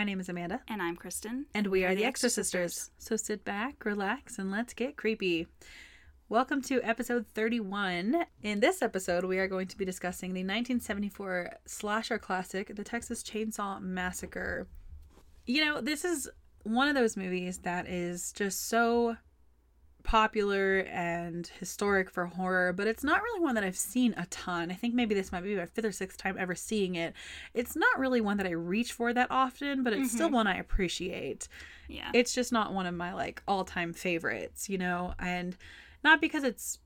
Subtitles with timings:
[0.00, 0.62] My name is Amanda.
[0.66, 1.44] And I'm Kristin.
[1.52, 2.90] And we are the Extra Sisters.
[2.96, 5.46] So sit back, relax, and let's get creepy.
[6.30, 8.24] Welcome to episode 31.
[8.42, 13.22] In this episode, we are going to be discussing the 1974 slasher classic, The Texas
[13.22, 14.68] Chainsaw Massacre.
[15.44, 16.30] You know, this is
[16.62, 19.18] one of those movies that is just so
[20.02, 24.70] popular and historic for horror, but it's not really one that I've seen a ton.
[24.70, 27.14] I think maybe this might be my fifth or sixth time ever seeing it.
[27.54, 30.16] It's not really one that I reach for that often, but it's mm-hmm.
[30.16, 31.48] still one I appreciate.
[31.88, 32.10] Yeah.
[32.14, 35.56] It's just not one of my like all-time favorites, you know, and
[36.02, 36.78] not because it's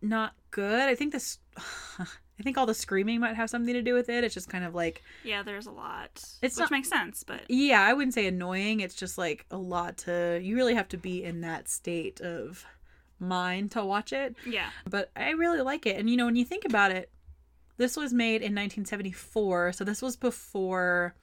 [0.00, 0.88] not good.
[0.88, 1.38] I think this
[2.38, 4.24] I think all the screaming might have something to do with it.
[4.24, 6.10] It's just kind of like yeah, there's a lot.
[6.42, 8.80] It's which not, makes sense, but yeah, I wouldn't say annoying.
[8.80, 10.40] It's just like a lot to.
[10.42, 12.64] You really have to be in that state of
[13.18, 14.34] mind to watch it.
[14.46, 15.96] Yeah, but I really like it.
[15.96, 17.10] And you know, when you think about it,
[17.76, 21.14] this was made in 1974, so this was before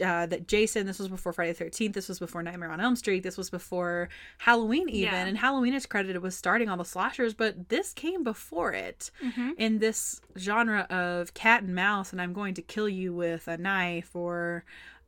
[0.00, 2.96] uh, that Jason, this was before Friday the 13th, this was before Nightmare on Elm
[2.96, 5.12] Street, this was before Halloween, even.
[5.12, 5.26] Yeah.
[5.26, 9.50] And Halloween is credited with starting all the slashers, but this came before it mm-hmm.
[9.58, 13.58] in this genre of cat and mouse, and I'm going to kill you with a
[13.58, 14.64] knife or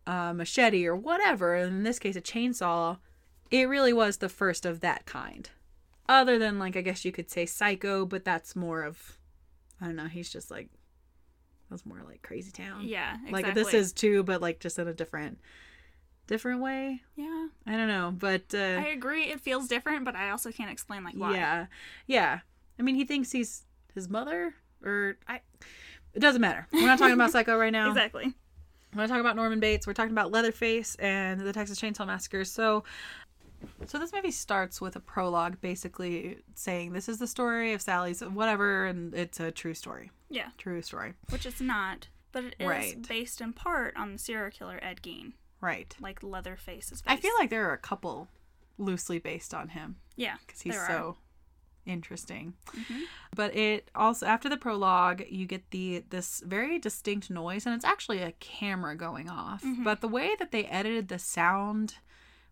[0.06, 1.54] a machete or whatever.
[1.54, 2.98] And in this case, a chainsaw.
[3.50, 5.48] It really was the first of that kind.
[6.08, 9.18] Other than, like, I guess you could say Psycho, but that's more of,
[9.80, 10.68] I don't know, he's just like
[11.74, 12.86] was more like Crazy Town.
[12.86, 13.42] Yeah, exactly.
[13.42, 15.38] Like this is too, but like just in a different
[16.26, 17.02] different way.
[17.16, 17.48] Yeah.
[17.66, 21.04] I don't know, but uh, I agree it feels different, but I also can't explain
[21.04, 21.34] like why.
[21.34, 21.66] Yeah.
[22.06, 22.38] Yeah.
[22.78, 25.40] I mean, he thinks he's his mother or I
[26.14, 26.66] it doesn't matter.
[26.72, 27.88] We're not talking about Psycho right now.
[27.88, 28.32] Exactly.
[28.94, 29.86] We're not talking about Norman Bates.
[29.86, 32.44] We're talking about Leatherface and the Texas Chainsaw Massacre.
[32.44, 32.84] So
[33.86, 38.20] so this movie starts with a prologue basically saying this is the story of Sally's
[38.20, 40.10] whatever and it's a true story.
[40.30, 40.48] Yeah.
[40.58, 41.14] True story.
[41.30, 43.08] Which it's not, but it is right.
[43.08, 45.32] based in part on the serial killer Ed Gein.
[45.60, 45.94] Right.
[46.00, 47.12] Like Leatherface's face.
[47.12, 48.28] I feel like there are a couple
[48.78, 49.96] loosely based on him.
[50.16, 50.36] Yeah.
[50.46, 51.16] Because he's so
[51.86, 52.54] interesting.
[52.76, 53.00] Mm-hmm.
[53.34, 57.84] But it also after the prologue, you get the this very distinct noise, and it's
[57.84, 59.62] actually a camera going off.
[59.62, 59.84] Mm-hmm.
[59.84, 61.96] But the way that they edited the sound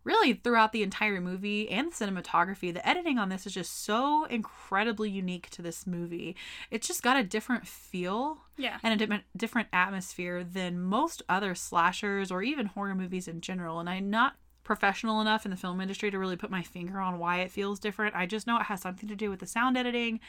[0.05, 2.73] really throughout the entire movie and the cinematography.
[2.73, 6.37] The editing on this is just so incredibly unique to this movie.
[6.71, 8.79] It's just got a different feel yeah.
[8.83, 13.81] and a different different atmosphere than most other slashers or even horror movies in general.
[13.81, 17.19] And I'm not professional enough in the film industry to really put my finger on
[17.19, 18.15] why it feels different.
[18.15, 20.21] I just know it has something to do with the sound editing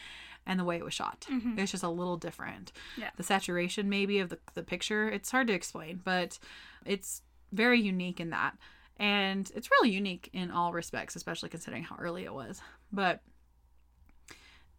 [0.45, 1.25] and the way it was shot.
[1.31, 1.59] Mm-hmm.
[1.59, 2.71] It's just a little different.
[2.97, 3.11] Yeah.
[3.15, 6.39] The saturation maybe of the the picture, it's hard to explain, but
[6.85, 8.57] it's very unique in that
[9.03, 12.61] and it's really unique in all respects, especially considering how early it was.
[12.89, 13.19] But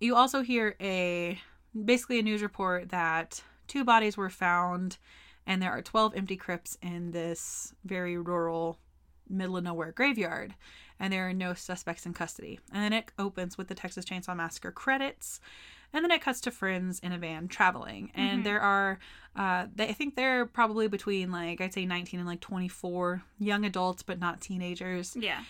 [0.00, 1.38] you also hear a
[1.84, 4.96] basically a news report that two bodies were found
[5.46, 8.78] and there are 12 empty crypts in this very rural
[9.28, 10.54] middle of nowhere graveyard
[10.98, 12.58] and there are no suspects in custody.
[12.72, 15.38] And then it opens with the Texas Chainsaw Massacre credits
[15.94, 18.10] and then it cuts to friends in a van traveling.
[18.14, 18.42] And mm-hmm.
[18.42, 18.98] there are
[19.36, 23.64] uh, they, i think they're probably between like i'd say 19 and like 24 young
[23.64, 25.16] adults but not teenagers.
[25.18, 25.42] Yeah.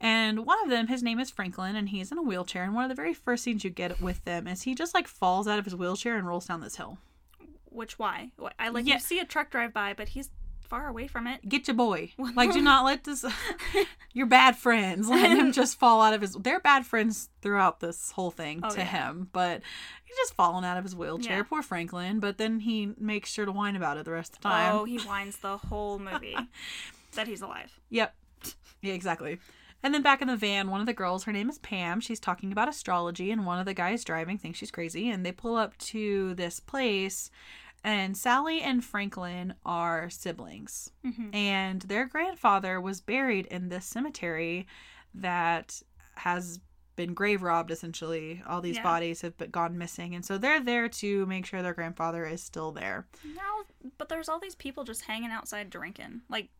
[0.00, 2.64] And one of them his name is franklin and he's in a wheelchair.
[2.64, 5.06] And one of the very first scenes you get with them is he just like
[5.06, 6.98] falls out of his wheelchair and rolls down this hill.
[7.66, 8.32] Which why?
[8.58, 8.94] I like yeah.
[8.94, 10.30] you see a truck drive by but he's
[10.72, 11.46] far away from it.
[11.46, 12.12] Get your boy.
[12.34, 13.26] Like, do not let this.
[14.14, 16.32] your bad friends let him just fall out of his.
[16.32, 18.84] They're bad friends throughout this whole thing oh, to yeah.
[18.84, 19.60] him, but
[20.04, 21.38] he's just falling out of his wheelchair.
[21.38, 21.42] Yeah.
[21.42, 22.20] Poor Franklin.
[22.20, 24.74] But then he makes sure to whine about it the rest of the time.
[24.74, 26.36] Oh, he whines the whole movie
[27.14, 27.78] that he's alive.
[27.90, 28.14] Yep.
[28.80, 29.40] Yeah, exactly.
[29.82, 32.20] And then back in the van, one of the girls, her name is Pam, she's
[32.20, 35.10] talking about astrology, and one of the guys driving thinks she's crazy.
[35.10, 37.30] And they pull up to this place
[37.84, 40.90] and Sally and Franklin are siblings.
[41.04, 41.34] Mm-hmm.
[41.34, 44.66] And their grandfather was buried in this cemetery
[45.14, 45.82] that
[46.16, 46.60] has
[46.94, 48.42] been grave robbed essentially.
[48.46, 48.82] All these yeah.
[48.82, 50.14] bodies have been, gone missing.
[50.14, 53.06] And so they're there to make sure their grandfather is still there.
[53.24, 56.22] Now, but there's all these people just hanging outside drinking.
[56.28, 56.50] Like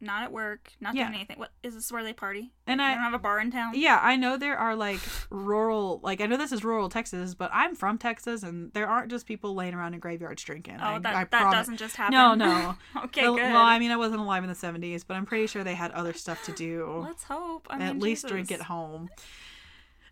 [0.00, 1.04] not at work, not yeah.
[1.04, 1.38] doing anything.
[1.38, 2.52] What is this where they party?
[2.66, 3.72] And I don't have a bar in town.
[3.74, 7.50] Yeah, I know there are like rural, like I know this is rural Texas, but
[7.52, 10.78] I'm from Texas, and there aren't just people laying around in graveyards drinking.
[10.80, 12.14] Oh, I, that, I that doesn't just happen.
[12.14, 12.76] No, no.
[13.04, 13.52] okay, well, good.
[13.52, 15.90] Well, I mean, I wasn't alive in the '70s, but I'm pretty sure they had
[15.92, 17.02] other stuff to do.
[17.04, 17.66] Let's hope.
[17.70, 19.10] I mean, at least drink at home.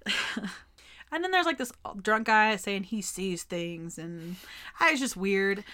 [1.13, 4.37] and then there's like this drunk guy saying he sees things, and
[4.81, 5.65] ah, I was just weird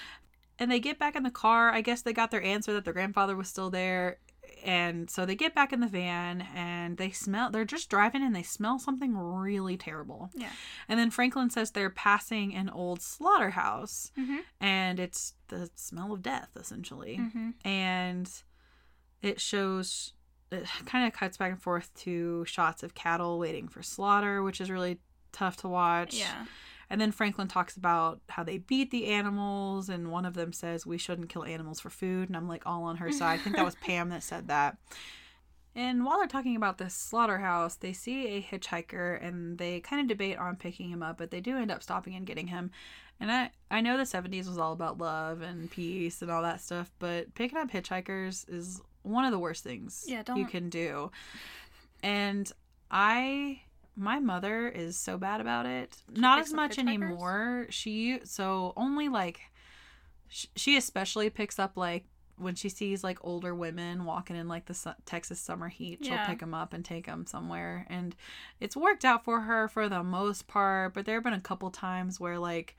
[0.58, 1.70] and they get back in the car.
[1.70, 4.18] I guess they got their answer that their grandfather was still there.
[4.64, 8.34] And so they get back in the van and they smell, they're just driving and
[8.34, 10.30] they smell something really terrible.
[10.34, 10.50] Yeah.
[10.88, 14.38] And then Franklin says they're passing an old slaughterhouse mm-hmm.
[14.60, 17.18] and it's the smell of death, essentially.
[17.20, 17.50] Mm-hmm.
[17.66, 18.30] And
[19.22, 20.12] it shows
[20.50, 24.60] it kind of cuts back and forth to shots of cattle waiting for slaughter, which
[24.60, 24.98] is really
[25.32, 26.14] tough to watch.
[26.14, 26.44] Yeah.
[26.90, 30.86] And then Franklin talks about how they beat the animals, and one of them says
[30.86, 33.40] we shouldn't kill animals for food, and I'm like all on her side.
[33.40, 34.76] I think that was Pam that said that.
[35.76, 40.06] And while they're talking about this slaughterhouse, they see a hitchhiker and they kind of
[40.06, 42.70] debate on picking him up, but they do end up stopping and getting him.
[43.18, 46.60] And I, I know the 70s was all about love and peace and all that
[46.60, 51.10] stuff, but picking up hitchhikers is one of the worst things Yeah, you can do.
[52.02, 52.50] And
[52.90, 53.62] I
[53.96, 55.96] my mother is so bad about it.
[56.12, 57.66] Not as much anymore.
[57.70, 59.40] She so only like
[60.28, 62.04] sh- she especially picks up like
[62.36, 66.14] when she sees like older women walking in like the su- Texas summer heat, she'll
[66.14, 66.26] Yeah.
[66.26, 67.86] pick them up and take them somewhere.
[67.88, 68.16] And
[68.58, 71.70] it's worked out for her for the most part, but there have been a couple
[71.70, 72.76] times where like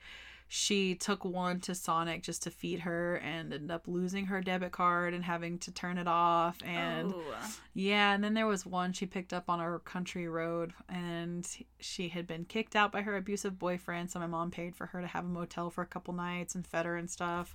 [0.48, 4.72] she took one to Sonic just to feed her and ended up losing her debit
[4.72, 7.34] card and having to turn it off and oh.
[7.74, 11.46] yeah, and then there was one she picked up on a country road, and
[11.80, 14.10] she had been kicked out by her abusive boyfriend.
[14.10, 16.66] So my mom paid for her to have a motel for a couple nights and
[16.66, 17.54] fed her and stuff.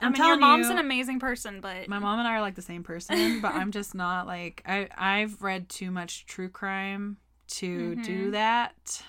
[0.00, 2.32] I I'm mean, your telling mom's you, an amazing person, but my mom and I
[2.36, 4.88] are like the same person, but I'm just not like I.
[4.96, 7.18] I've read too much true crime
[7.48, 8.32] to do Mhm.
[8.32, 9.02] that.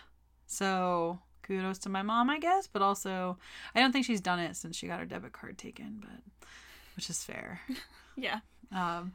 [0.48, 3.38] So kudos to my mom, I guess, but also
[3.76, 6.48] I don't think she's done it since she got her debit card taken, but
[6.96, 7.62] which is fair.
[8.16, 8.40] yeah.
[8.72, 9.14] Um,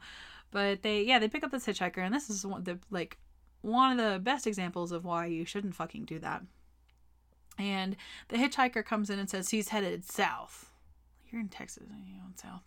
[0.51, 3.17] but they, yeah, they pick up this hitchhiker, and this is one the like
[3.61, 6.43] one of the best examples of why you shouldn't fucking do that.
[7.57, 7.95] And
[8.27, 10.71] the hitchhiker comes in and says he's headed south.
[11.29, 12.61] You're in Texas, and you're going south.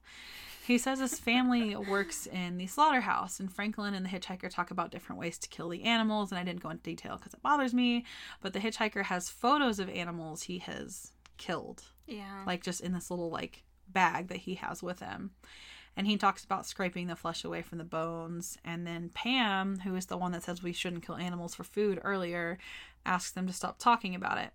[0.70, 4.92] He says his family works in the slaughterhouse, and Franklin and the hitchhiker talk about
[4.92, 6.30] different ways to kill the animals.
[6.30, 8.04] And I didn't go into detail because it bothers me,
[8.40, 12.44] but the hitchhiker has photos of animals he has killed Yeah.
[12.46, 15.32] like just in this little like bag that he has with him.
[15.96, 18.56] And he talks about scraping the flesh away from the bones.
[18.64, 22.00] And then Pam, who is the one that says we shouldn't kill animals for food
[22.04, 22.58] earlier,
[23.04, 24.52] asks them to stop talking about it.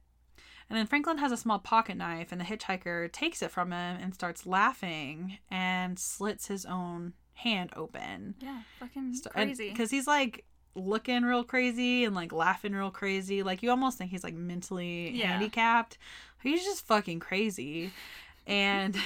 [0.70, 3.98] And then Franklin has a small pocket knife, and the hitchhiker takes it from him
[4.02, 8.36] and starts laughing and slits his own hand open.
[8.40, 8.62] yeah.
[8.80, 9.70] Fucking crazy.
[9.70, 13.44] Because he's like looking real crazy and like laughing real crazy.
[13.44, 15.28] Like you almost think he's like mentally Yeah.
[15.28, 15.98] handicapped.
[16.42, 17.92] He's just fucking crazy.
[18.48, 18.98] And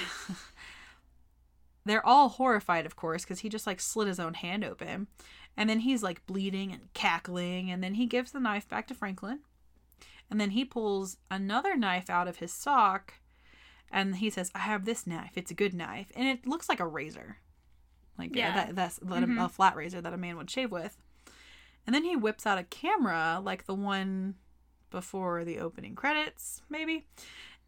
[1.84, 5.06] they're all horrified, of course, because he just like slit his own hand open.
[5.56, 7.70] And then he's like bleeding and cackling.
[7.70, 9.40] And then he gives the knife back to Franklin.
[10.30, 13.14] And then he pulls another knife out of his sock.
[13.90, 15.32] And he says, I have this knife.
[15.36, 16.12] It's a good knife.
[16.14, 17.38] And it looks like a razor.
[18.16, 18.54] Like Yeah.
[18.54, 19.50] that, that's that a- a Mhm.
[19.50, 20.96] flat razor that a man would shave with.
[21.86, 24.36] And then he whips out a camera like the one
[24.90, 27.06] before the opening credits, maybe.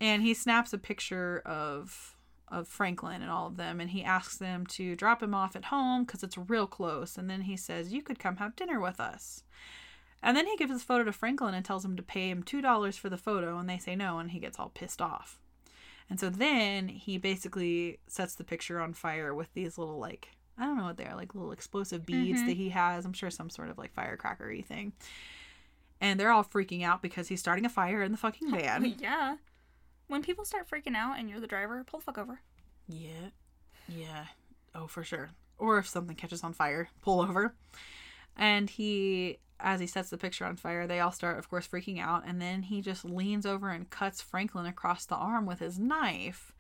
[0.01, 2.17] And he snaps a picture of
[2.49, 5.65] of Franklin and all of them and he asks them to drop him off at
[5.67, 9.01] home cuz it's real close and then he says you could come have dinner with
[9.01, 9.43] us.
[10.23, 12.99] And then he gives his photo to Franklin and tells him to pay him $2
[12.99, 15.39] for the photo and they say no and he gets all pissed off.
[16.09, 20.65] And so then he basically sets the picture on fire with these little like I
[20.67, 22.47] don't know what they are, like little explosive beads Mhm.
[22.47, 23.05] that he has.
[23.07, 24.93] I'm sure some sort of like firecrackery thing.
[26.01, 28.85] And they're all freaking out because he's starting a fire in the fucking van.
[28.99, 29.37] yeah.
[30.09, 32.41] When people start freaking out and you're the driver, pull the fuck over.
[32.87, 33.31] yeah.
[33.89, 34.27] Yeah.
[34.75, 35.31] Oh, for sure.
[35.59, 37.55] Or if something catches on fire, pull over.
[38.37, 42.01] And he as he sets the picture on fire, they all start of course freaking
[42.01, 45.79] out and then he just leans over and cuts Franklin across the arm with his
[45.79, 46.53] knife.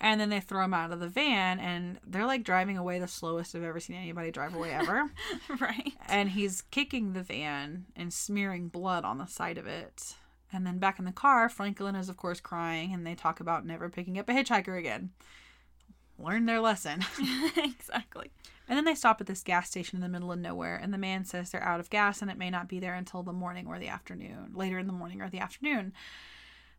[0.00, 3.06] And then they throw him out of the van and they're like driving away the
[3.06, 5.10] slowest I've ever seen anybody drive away ever.
[5.60, 5.92] right.
[6.08, 10.16] and he's kicking the van and smearing blood on the side of it.
[10.54, 13.66] And then back in the car, Franklin is, of course, crying, and they talk about
[13.66, 15.10] never picking up a hitchhiker again.
[16.16, 17.04] Learn their lesson.
[17.56, 18.30] exactly.
[18.68, 20.98] And then they stop at this gas station in the middle of nowhere, and the
[20.98, 23.66] man says they're out of gas and it may not be there until the morning
[23.66, 25.92] or the afternoon, later in the morning or the afternoon.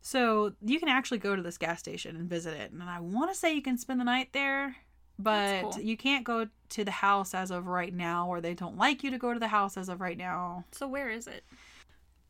[0.02, 2.72] So you can actually go to this gas station and visit it.
[2.72, 4.76] And I want to say you can spend the night there,
[5.18, 5.80] but cool.
[5.80, 9.10] you can't go to the house as of right now, or they don't like you
[9.10, 10.64] to go to the house as of right now.
[10.72, 11.44] So where is it?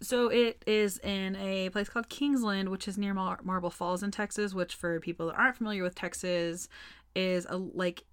[0.01, 4.11] So it is in a place called Kingsland, which is near Mar- Marble Falls in
[4.11, 4.53] Texas.
[4.55, 6.69] Which, for people that aren't familiar with Texas,
[7.15, 8.05] is a like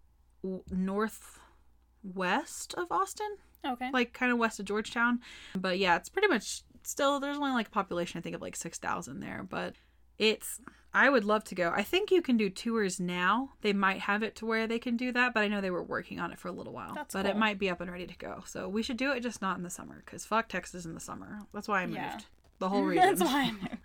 [0.71, 3.89] northwest of Austin, Okay.
[3.93, 5.19] like kind of west of Georgetown.
[5.55, 7.19] But yeah, it's pretty much still.
[7.19, 9.75] There's only like a population I think of like six thousand there, but
[10.17, 10.59] it's.
[10.95, 11.73] I would love to go.
[11.75, 13.53] I think you can do tours now.
[13.61, 15.81] They might have it to where they can do that, but I know they were
[15.81, 16.93] working on it for a little while.
[16.93, 18.43] That's but it might be up and ready to go.
[18.45, 20.99] So we should do it, just not in the summer, because fuck Texas in the
[20.99, 21.39] summer.
[21.51, 21.97] That's why I moved.
[21.97, 22.19] Yeah.
[22.59, 23.07] The whole reason.
[23.07, 23.77] That's why I knew.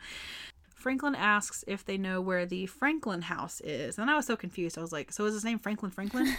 [0.78, 3.99] Franklin asks if they know where the Franklin house is.
[3.99, 4.78] And I was so confused.
[4.78, 6.35] I was like, so is his name Franklin Franklin?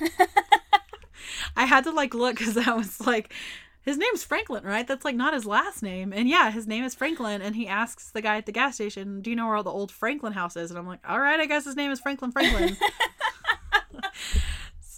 [1.55, 3.34] I had to like look because I was like,
[3.81, 4.88] his name's Franklin, right?
[4.88, 6.13] That's like not his last name.
[6.13, 7.41] And yeah, his name is Franklin.
[7.41, 9.72] And he asks the guy at the gas station, Do you know where all the
[9.72, 10.69] old Franklin house is?
[10.69, 12.77] And I'm like, All right, I guess his name is Franklin Franklin.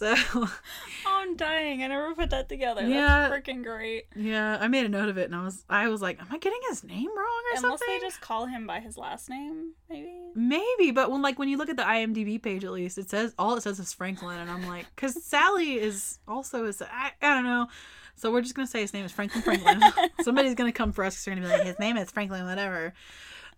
[0.02, 0.48] so.
[1.04, 1.82] Oh, I'm dying.
[1.82, 2.82] I never put that together.
[2.86, 3.28] Yeah.
[3.28, 4.04] That's freaking great.
[4.14, 6.38] Yeah, I made a note of it and I was I was like, Am I
[6.38, 7.88] getting his name wrong or Unless something?
[7.88, 10.12] they just call him by his last name, maybe?
[10.36, 13.34] Maybe, but when like when you look at the IMDb page at least, it says
[13.36, 17.34] all it says is Franklin and I'm like, because Sally is also is I, I
[17.34, 17.66] don't know.
[18.14, 19.80] So we're just gonna say his name is Franklin Franklin.
[20.22, 22.94] Somebody's gonna come for us because they're gonna be like, his name is Franklin, whatever.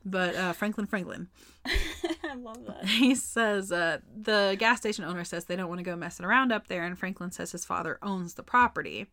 [0.05, 1.29] But uh, Franklin Franklin.
[1.67, 2.85] I love that.
[2.89, 6.53] He says uh, the gas station owner says they don't want to go messing around
[6.53, 9.07] up there, and Franklin says his father owns the property.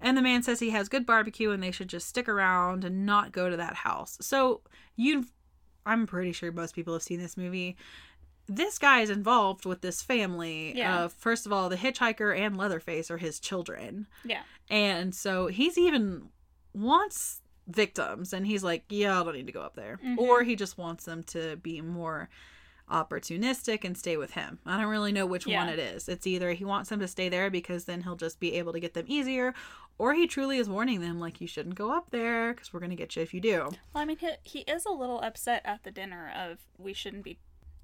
[0.00, 3.06] And the man says he has good barbecue and they should just stick around and
[3.06, 4.18] not go to that house.
[4.20, 4.62] So
[4.96, 5.26] you
[5.86, 7.76] I'm pretty sure most people have seen this movie
[8.48, 10.76] this guy is involved with this family.
[10.76, 11.04] Yeah.
[11.04, 14.06] Uh, first of all, the hitchhiker and Leatherface are his children.
[14.24, 14.42] Yeah.
[14.68, 16.28] And so he's even
[16.74, 20.18] wants victims, and he's like, "Yeah, I don't need to go up there," mm-hmm.
[20.18, 22.28] or he just wants them to be more
[22.90, 24.58] opportunistic and stay with him.
[24.66, 25.64] I don't really know which yeah.
[25.64, 26.08] one it is.
[26.08, 28.80] It's either he wants them to stay there because then he'll just be able to
[28.80, 29.54] get them easier,
[29.98, 32.90] or he truly is warning them like you shouldn't go up there because we're going
[32.90, 33.70] to get you if you do.
[33.92, 37.24] Well, I mean, he, he is a little upset at the dinner of we shouldn't
[37.24, 37.38] be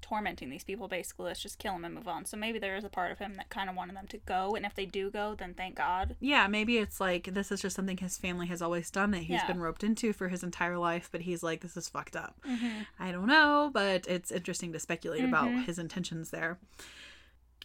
[0.09, 2.83] tormenting these people basically let's just kill them and move on so maybe there is
[2.83, 5.11] a part of him that kind of wanted them to go and if they do
[5.11, 8.59] go then thank god yeah maybe it's like this is just something his family has
[8.59, 9.45] always done that he's yeah.
[9.45, 12.81] been roped into for his entire life but he's like this is fucked up mm-hmm.
[12.99, 15.29] i don't know but it's interesting to speculate mm-hmm.
[15.29, 16.57] about his intentions there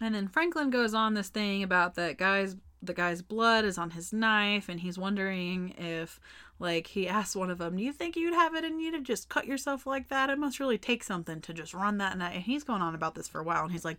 [0.02, 3.90] and then franklin goes on this thing about that guy's the guy's blood is on
[3.90, 6.20] his knife and he's wondering if
[6.58, 9.00] like he asks one of them do you think you'd have it in you to
[9.00, 12.34] just cut yourself like that it must really take something to just run that knife
[12.34, 13.98] and he's going on about this for a while and he's like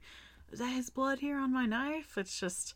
[0.52, 2.76] is that his blood here on my knife it's just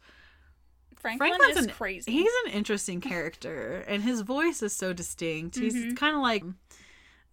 [1.00, 2.12] Franklin Franklin's is an, crazy.
[2.12, 5.58] He's an interesting character, and his voice is so distinct.
[5.58, 5.94] He's mm-hmm.
[5.94, 6.44] kind of like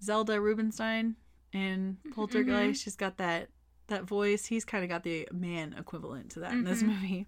[0.00, 1.16] Zelda Rubinstein
[1.52, 2.62] in Poltergeist.
[2.62, 2.72] Mm-hmm.
[2.72, 3.48] She's got that
[3.88, 4.46] that voice.
[4.46, 6.58] He's kind of got the man equivalent to that mm-hmm.
[6.58, 6.92] in this mm-hmm.
[6.92, 7.26] movie.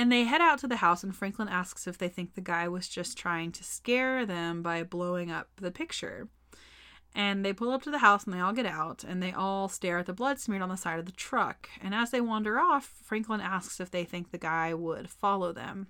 [0.00, 2.66] And they head out to the house, and Franklin asks if they think the guy
[2.68, 6.28] was just trying to scare them by blowing up the picture.
[7.14, 9.68] And they pull up to the house and they all get out and they all
[9.68, 11.68] stare at the blood smeared on the side of the truck.
[11.82, 15.88] And as they wander off, Franklin asks if they think the guy would follow them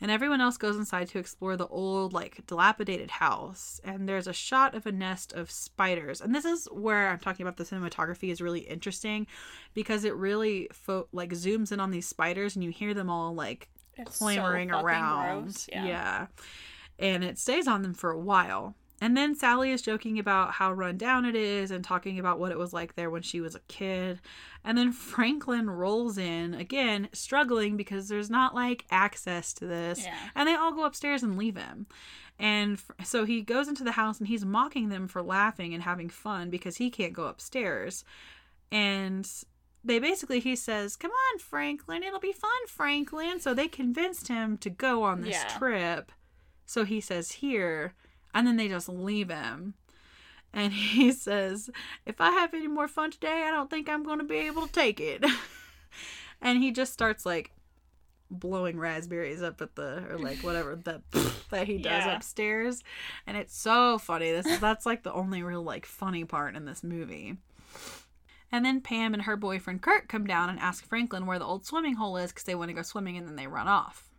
[0.00, 4.32] and everyone else goes inside to explore the old like dilapidated house and there's a
[4.32, 6.20] shot of a nest of spiders.
[6.20, 9.26] And this is where i'm talking about the cinematography is really interesting
[9.74, 13.34] because it really fo- like zooms in on these spiders and you hear them all
[13.34, 15.66] like it's clamoring so around.
[15.70, 15.86] yeah.
[15.86, 16.26] yeah.
[16.98, 20.72] And it stays on them for a while and then Sally is joking about how
[20.72, 23.54] run down it is and talking about what it was like there when she was
[23.54, 24.20] a kid.
[24.62, 30.04] And then Franklin rolls in again, struggling because there's not like access to this.
[30.04, 30.14] Yeah.
[30.34, 31.86] And they all go upstairs and leave him.
[32.38, 36.10] And so he goes into the house and he's mocking them for laughing and having
[36.10, 38.04] fun because he can't go upstairs.
[38.70, 39.30] And
[39.82, 43.40] they basically, he says, Come on, Franklin, it'll be fun, Franklin.
[43.40, 45.58] So they convinced him to go on this yeah.
[45.58, 46.12] trip.
[46.66, 47.94] So he says, Here
[48.34, 49.74] and then they just leave him.
[50.52, 51.70] And he says,
[52.06, 54.66] If I have any more fun today, I don't think I'm going to be able
[54.66, 55.24] to take it.
[56.42, 57.52] and he just starts like
[58.30, 61.02] blowing raspberries up at the or like whatever that
[61.50, 62.14] that he does yeah.
[62.14, 62.82] upstairs
[63.26, 66.64] and it's so funny this is that's like the only real like funny part in
[66.64, 67.36] this movie
[68.52, 71.66] and then pam and her boyfriend kirk come down and ask franklin where the old
[71.66, 74.09] swimming hole is because they want to go swimming and then they run off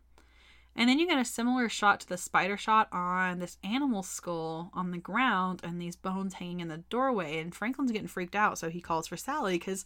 [0.75, 4.71] and then you get a similar shot to the spider shot on this animal skull
[4.73, 7.39] on the ground and these bones hanging in the doorway.
[7.39, 9.83] And Franklin's getting freaked out, so he calls for Sally because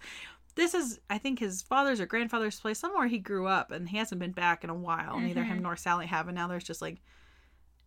[0.54, 3.98] this is, I think, his father's or grandfather's place, somewhere he grew up, and he
[3.98, 5.15] hasn't been back in a while.
[5.15, 5.27] Mm-hmm.
[5.27, 5.63] Neither him mm-hmm.
[5.63, 7.01] nor Sally have, and now there's just like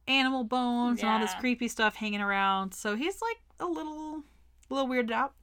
[0.09, 1.07] animal bones yeah.
[1.07, 2.75] and all this creepy stuff hanging around.
[2.75, 4.25] So he's like a little,
[4.71, 5.35] a little weirded out.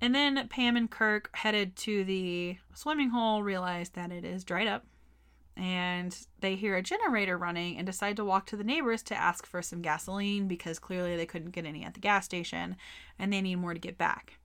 [0.00, 4.66] And then Pam and Kirk headed to the swimming hole, realized that it is dried
[4.66, 4.84] up
[5.56, 9.46] and they hear a generator running and decide to walk to the neighbors to ask
[9.46, 12.76] for some gasoline because clearly they couldn't get any at the gas station
[13.18, 14.38] and they need more to get back.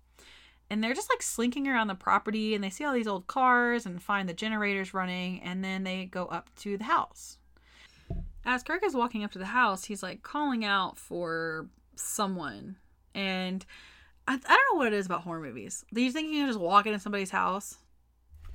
[0.70, 3.86] And they're just like slinking around the property and they see all these old cars
[3.86, 7.38] and find the generators running and then they go up to the house.
[8.46, 12.78] As Kirk is walking up to the house, he's like calling out for someone.
[13.14, 13.66] And
[14.28, 15.84] I, I don't know what it is about horror movies.
[15.94, 17.78] Do you think you can just walk into somebody's house?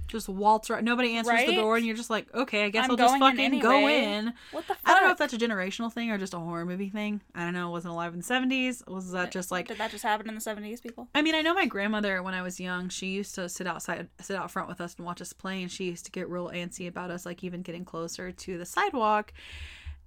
[0.07, 0.83] Just waltz right.
[0.83, 3.55] Nobody answers the door, and you're just like, okay, I guess I'm I'll just fucking
[3.55, 4.33] in go in.
[4.53, 4.79] What the fuck?
[4.85, 7.21] I don't know if that's a generational thing or just a horror movie thing.
[7.35, 7.71] I don't know.
[7.71, 8.83] Wasn't alive in the seventies.
[8.87, 9.69] Was that uh, just like?
[9.69, 11.09] Did that just happen in the 70s, people?
[11.15, 12.89] I mean, I know my grandmother when I was young.
[12.89, 15.71] She used to sit outside, sit out front with us and watch us play, and
[15.71, 19.33] she used to get real antsy about us, like even getting closer to the sidewalk.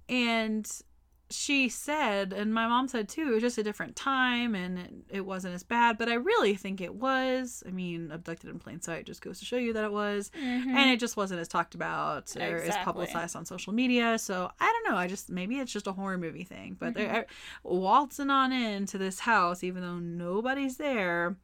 [0.08, 0.68] And
[1.32, 4.92] she said, and my mom said too, it was just a different time and it,
[5.10, 5.96] it wasn't as bad.
[5.96, 7.62] But I really think it was.
[7.66, 10.76] I mean, abducted in plain sight just goes to show you that it was Mm-hmm.
[10.76, 14.18] and it just wasn't as talked about or as publicized on social media.
[14.18, 14.98] So I don't know.
[14.98, 16.76] I just maybe it's just a horror movie thing.
[16.78, 17.12] But Mm-hmm.
[17.12, 17.26] they're
[17.62, 21.36] waltzing on into this house, even though nobody's there,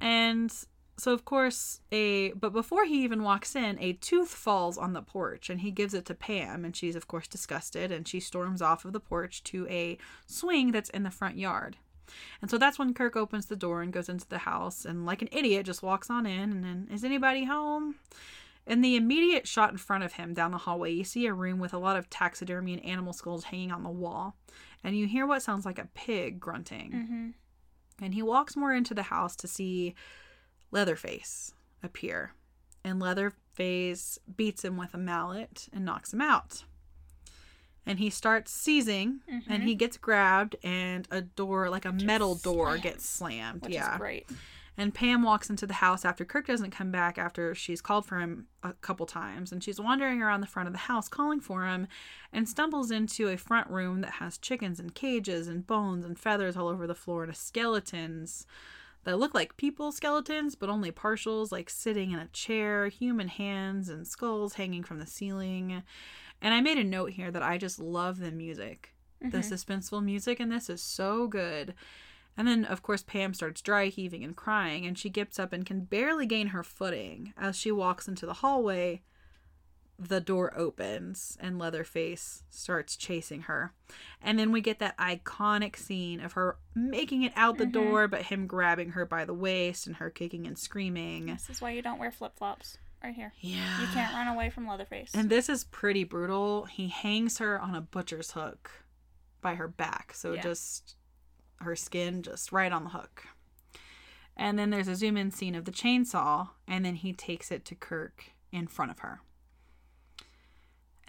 [0.00, 0.52] and
[1.00, 5.02] so of course a but before he even walks in, a tooth falls on the
[5.02, 8.62] porch, and he gives it to Pam, and she's of course disgusted, and she storms
[8.62, 11.76] off of the porch to a swing that's in the front yard.
[12.42, 15.22] And so that's when Kirk opens the door and goes into the house and, like
[15.22, 16.50] an idiot, just walks on in.
[16.50, 17.96] And then, is anybody home?
[18.66, 21.58] In the immediate shot in front of him down the hallway, you see a room
[21.58, 24.36] with a lot of taxidermy and animal skulls hanging on the wall.
[24.84, 26.92] And you hear what sounds like a pig grunting.
[26.92, 28.04] Mm-hmm.
[28.04, 29.94] And he walks more into the house to see
[30.70, 32.34] Leatherface appear.
[32.84, 36.64] And Leatherface beats him with a mallet and knocks him out.
[37.86, 39.78] And he starts seizing and he mm-hmm.
[39.78, 43.62] gets grabbed and a door like a metal door slammed, gets slammed.
[43.62, 43.98] Which yeah.
[43.98, 44.28] great.
[44.76, 48.18] And Pam walks into the house after Kirk doesn't come back after she's called for
[48.18, 49.52] him a couple times.
[49.52, 51.86] And she's wandering around the front of the house calling for him
[52.32, 56.56] and stumbles into a front room that has chickens and cages and bones and feathers
[56.56, 58.46] all over the floor and skeletons
[59.04, 63.88] that look like people skeletons, but only partials, like sitting in a chair, human hands
[63.88, 65.82] and skulls hanging from the ceiling.
[66.42, 68.94] And I made a note here that I just love the music.
[69.20, 69.40] The mm-hmm.
[69.40, 71.74] suspenseful music in this is so good.
[72.36, 75.66] And then, of course, Pam starts dry heaving and crying, and she gets up and
[75.66, 77.34] can barely gain her footing.
[77.36, 79.02] As she walks into the hallway,
[80.00, 83.74] the door opens and Leatherface starts chasing her.
[84.22, 87.72] And then we get that iconic scene of her making it out the mm-hmm.
[87.72, 91.26] door, but him grabbing her by the waist and her kicking and screaming.
[91.26, 92.78] This is why you don't wear flip flops.
[93.04, 93.32] Right here.
[93.40, 93.80] Yeah.
[93.80, 95.14] You can't run away from Leatherface.
[95.14, 96.64] And this is pretty brutal.
[96.64, 98.70] He hangs her on a butcher's hook
[99.40, 100.14] by her back.
[100.14, 100.42] So Yeah.
[100.42, 100.96] just
[101.60, 103.26] her skin just right on the hook.
[104.36, 107.66] And then there's a zoom in scene of the chainsaw, and then he takes it
[107.66, 109.20] to Kirk in front of her.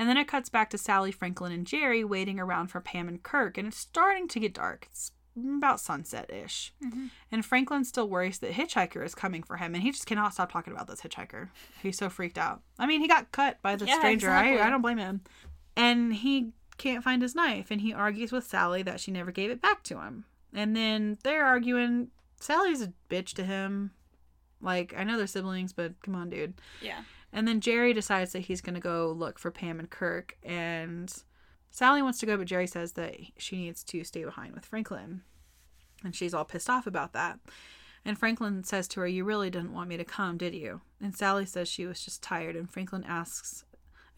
[0.02, 3.22] And then it cuts back to Sally, Franklin, and Jerry waiting around for Pam and
[3.22, 4.88] Kirk, and it's starting to get dark.
[4.90, 6.74] It's about sunset ish.
[6.84, 7.06] Mm-hmm.
[7.32, 10.52] And Franklin still worries that Hitchhiker is coming for him, and he just cannot stop
[10.52, 11.50] talking about this Hitchhiker.
[11.84, 12.62] He's so freaked out.
[12.80, 14.28] I mean, he got cut by the Yeah, stranger.
[14.30, 14.60] exactly.
[14.60, 15.22] I, I don't blame him.
[15.78, 19.52] And he can't find his knife, and he argues with Sally that she never gave
[19.52, 20.26] it back to him.
[20.52, 22.08] And then they're arguing.
[22.40, 23.92] Sally's a bitch to him.
[24.60, 26.56] Like, I know they're siblings, but come on, dude.
[26.82, 27.02] yeah.
[27.34, 30.38] And then Jerry decides that he's going to go look for Pam and Kirk.
[30.44, 31.14] And
[31.70, 35.22] Sally wants to go, but Jerry says that she needs to stay behind with Franklin.
[36.04, 37.40] And she's all pissed off about that.
[38.04, 40.82] And Franklin says to her, You really didn't want me to come, did you?
[41.00, 42.56] And Sally says she was just tired.
[42.56, 43.64] And Franklin asks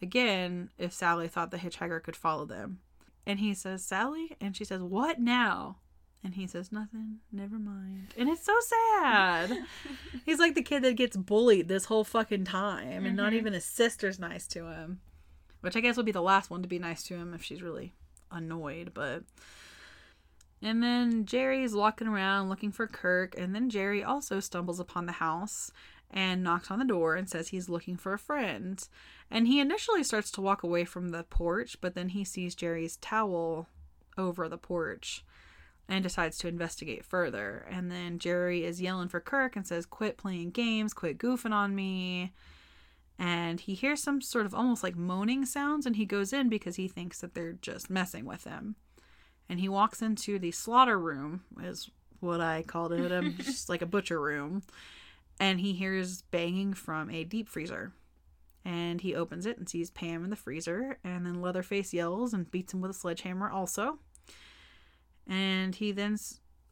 [0.00, 2.80] again if Sally thought the hitchhiker could follow them.
[3.26, 4.36] And he says, Sally?
[4.40, 5.76] And she says, What now?
[6.24, 8.14] And he says, Nothing, never mind.
[8.16, 9.58] And it's so sad.
[10.24, 13.36] He's like the kid that gets bullied this whole fucking time, and not mm-hmm.
[13.36, 15.00] even his sister's nice to him.
[15.60, 17.62] Which I guess would be the last one to be nice to him if she's
[17.62, 17.92] really
[18.32, 19.24] annoyed, but.
[20.62, 25.12] And then Jerry's walking around looking for Kirk, and then Jerry also stumbles upon the
[25.12, 25.70] house
[26.10, 28.88] and knocks on the door and says he's looking for a friend.
[29.30, 32.96] And he initially starts to walk away from the porch, but then he sees Jerry's
[32.96, 33.68] towel
[34.16, 35.22] over the porch
[35.88, 37.66] and decides to investigate further.
[37.70, 41.74] And then Jerry is yelling for Kirk and says, Quit playing games, quit goofing on
[41.74, 42.32] me.
[43.18, 46.76] And he hears some sort of almost like moaning sounds, and he goes in because
[46.76, 48.76] he thinks that they're just messing with him.
[49.48, 53.86] And he walks into the slaughter room, is what I called it, just like a
[53.86, 54.62] butcher room.
[55.38, 57.92] And he hears banging from a deep freezer.
[58.64, 60.98] And he opens it and sees Pam in the freezer.
[61.04, 63.98] And then Leatherface yells and beats him with a sledgehammer, also.
[65.26, 66.18] And he then,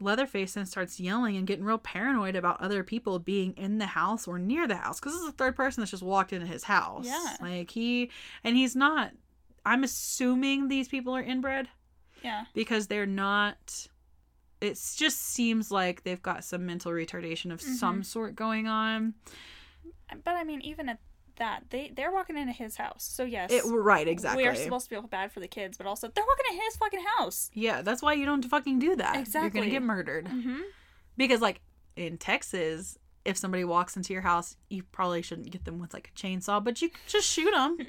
[0.01, 4.27] Leatherface then starts yelling and getting real paranoid about other people being in the house
[4.29, 5.01] or near the house.
[5.01, 7.07] Because this is the third person that's just walked into his house.
[7.07, 7.37] Yeah.
[7.41, 8.11] Like he,
[8.45, 9.13] and he's not,
[9.65, 11.69] I'm assuming these people are inbred
[12.23, 12.45] Yeah.
[12.55, 13.89] because they're not.
[14.61, 18.03] It just seems like they've got some mental retardation of some mm-hmm.
[18.03, 19.15] sort going on.
[20.25, 21.01] But I mean, even at
[21.43, 23.03] that, they they're walking into his house.
[23.05, 24.43] So yes, It right exactly.
[24.45, 26.77] we are supposed to feel bad for the kids, but also they're walking into his
[26.77, 27.51] fucking house.
[27.55, 29.17] yeah, that's why you don't fucking do that.
[29.17, 30.61] Exactly, you're gonna get murdered Mm-hmm.
[31.17, 31.61] because like
[31.97, 36.11] in Texas, if somebody walks into your house, you probably shouldn't get them with like
[36.15, 37.77] a chainsaw, but you just shoot them.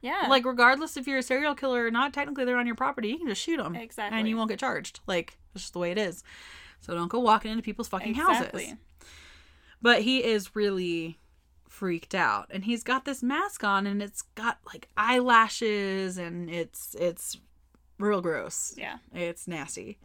[0.00, 0.26] Yeah.
[0.28, 3.08] like regardless if you're a serial killer or not, technically they're on your property.
[3.08, 4.16] You can just shoot them, Exactly.
[4.16, 5.00] and you won't get charged.
[5.08, 6.22] Like that's just the way it is.
[6.78, 8.66] So don't go walking into people's fucking exactly.
[8.66, 8.78] houses.
[9.82, 11.18] But he is really
[11.78, 16.96] freaked out, and he's got this mask on, and it's got like eyelashes, and it's
[16.98, 17.38] it's
[17.98, 18.74] real gross.
[18.76, 18.98] Yeah.
[19.14, 19.98] It's nasty.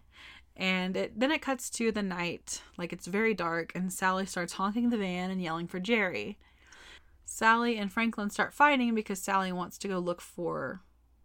[0.56, 4.54] And it, then it cuts to the night, like it's very dark, and Sally starts
[4.54, 6.38] honking the van and yelling for Jerry.
[7.26, 10.82] Sally and Franklin start fighting because Sally wants to go look for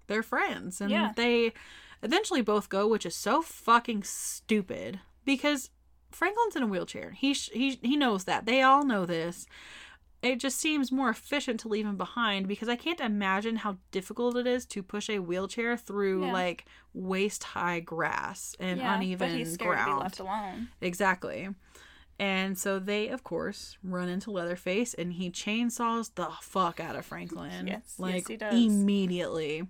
[0.07, 0.81] their friends.
[0.81, 1.13] And Yeah.
[1.15, 1.53] they
[2.03, 5.69] eventually both go, which is so fucking stupid because
[6.11, 7.11] Franklin's in a wheelchair.
[7.11, 8.47] He, sh- he, he knows that.
[8.47, 9.47] They all know this.
[10.21, 14.37] It just seems more efficient to leave him behind because I can't imagine how difficult
[14.37, 16.33] it is to push a wheelchair through Yeah.
[16.33, 20.01] like waist high grass and yeah, uneven but he's scared to be ground.
[20.01, 20.69] left alone.
[20.81, 21.49] Exactly.
[22.19, 27.07] And so they, of course, run into Leatherface and he chainsaws the fuck out of
[27.07, 27.69] Franklin.
[27.69, 28.55] Yes, yes, he does.
[28.61, 29.69] immediately.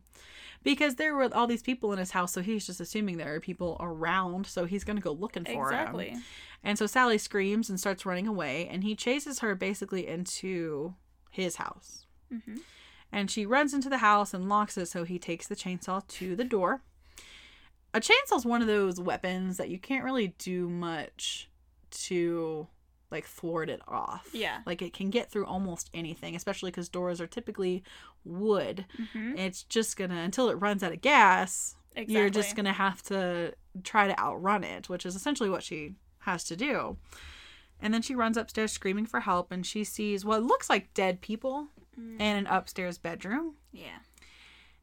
[0.62, 3.40] Because there were all these people in his house, so he's just assuming there are
[3.40, 6.10] people around, so he's gonna go looking for Exactly.
[6.10, 6.24] him.
[6.64, 10.94] And so Sally screams and starts running away, and he chases her basically into
[11.30, 12.06] his house.
[12.30, 12.56] hmm
[13.12, 16.36] And she runs into the house and locks it, so he takes the chainsaw to
[16.36, 16.82] the door.
[17.94, 21.48] A chainsaw's one of those weapons that you can't really do much
[21.90, 22.66] to
[23.10, 24.28] like thwart it off.
[24.34, 24.58] Yeah.
[24.66, 27.82] Like it can get through almost anything, especially because doors are typically
[28.28, 28.86] wood.
[29.12, 31.74] hmm It's just gonna until it runs out of gas.
[31.96, 32.14] Exactly.
[32.14, 36.44] You're just gonna have to try to outrun it, which is essentially what she has
[36.44, 36.96] to do.
[37.80, 41.20] And then she runs upstairs screaming for help, and she sees what looks like dead
[41.20, 42.14] people Mm.
[42.20, 43.54] in an upstairs bedroom.
[43.72, 43.98] Yeah.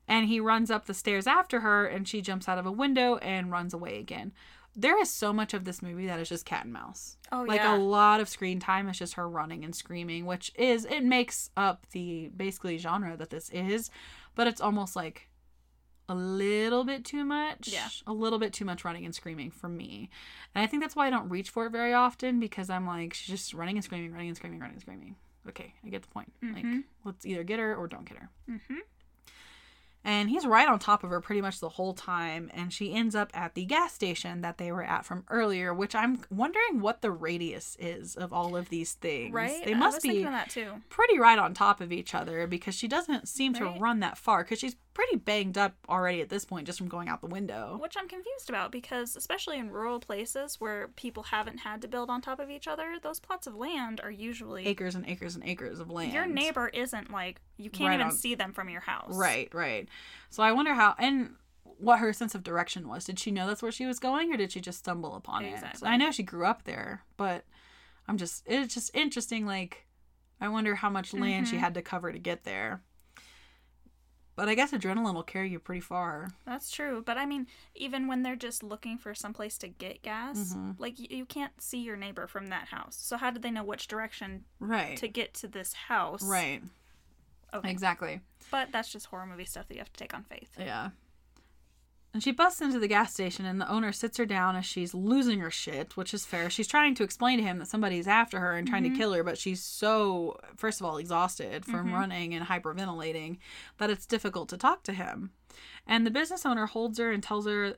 [0.07, 3.15] And he runs up the stairs after her, and she jumps out of a window
[3.17, 4.33] and runs away again.
[4.75, 7.17] There is so much of this movie that is just cat and mouse.
[7.31, 7.47] Oh yeah.
[7.47, 7.75] like yeah.
[7.75, 11.49] a lot of screen time is just her running and screaming, which is it makes
[11.55, 13.89] up the basically genre that this is,
[14.35, 15.29] but it's almost like
[16.07, 17.69] a little bit too much.
[17.69, 17.87] Yeah.
[18.05, 20.09] A little bit too much running and screaming for me.
[20.53, 23.13] And I think that's why I don't reach for it very often because I'm like,
[23.13, 25.15] she's just running and screaming, running and screaming, running and screaming.
[25.47, 26.31] Okay, I get the point.
[26.41, 26.83] Like, Mhm.
[27.05, 28.29] let's either get her or don't get her.
[28.47, 28.79] hmm
[30.05, 32.51] And he's right on top of her pretty much the whole time.
[32.53, 35.95] And she ends up at the gas station that they were at from earlier, which
[35.95, 39.33] I'm wondering what the radius is of all of these things.
[39.33, 39.65] Right.
[39.65, 40.73] They I must was be thinking that too.
[40.89, 44.43] pretty right on top of each other because she doesn't seem to run that far
[44.43, 47.77] because she's pretty banged up already at this point just from going out the window.
[47.79, 52.09] Which I'm confused about because, especially in rural places where people haven't had to build
[52.09, 54.65] on top of each other, those plots of land are usually.
[54.65, 56.13] Acres and acres and acres of land.
[56.13, 59.15] Your neighbor isn't like, you can't Right even on- see them from your house.
[59.15, 59.87] Right, right.
[60.31, 61.35] So I wonder how and
[61.77, 63.03] what her sense of direction was.
[63.03, 65.61] Did she know that's where she was going or did she just stumble upon it?
[65.83, 67.43] I know she grew up there, but
[68.07, 69.85] I'm just it's just interesting like
[70.39, 71.59] I wonder how much land she Mhm.
[71.59, 72.81] had to cover to get there.
[74.35, 76.29] But I guess adrenaline will carry you pretty far.
[76.45, 77.01] That's true.
[77.05, 80.75] But I mean, even when they're just looking for someplace to get gas, Mhm.
[80.77, 82.97] like y- you can't see your neighbor from that house.
[82.97, 84.97] So how did they know which direction Right.
[84.97, 86.21] to get to this house?
[86.21, 86.61] Right.
[87.53, 87.71] Okay.
[87.71, 88.19] Exactly.
[88.51, 90.51] But that's just horror movie stuff that you have to take on faith.
[90.59, 90.89] Yeah.
[92.15, 94.93] And she busts into the gas station, and the owner sits her down as she's
[94.93, 96.49] losing her shit, which is fair.
[96.49, 98.97] She's trying to explain to him that somebody's after her and trying to mm-hmm.
[98.97, 101.93] kill her, but she's so, first of all, exhausted from mm-hmm.
[101.93, 103.39] running and hyperventilating
[103.79, 105.31] that it's difficult to talk to him.
[105.85, 107.75] And the business owner holds her and tells her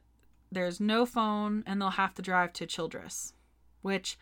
[0.51, 3.33] there's no phone and they'll have to drive to Childress,
[3.81, 4.19] which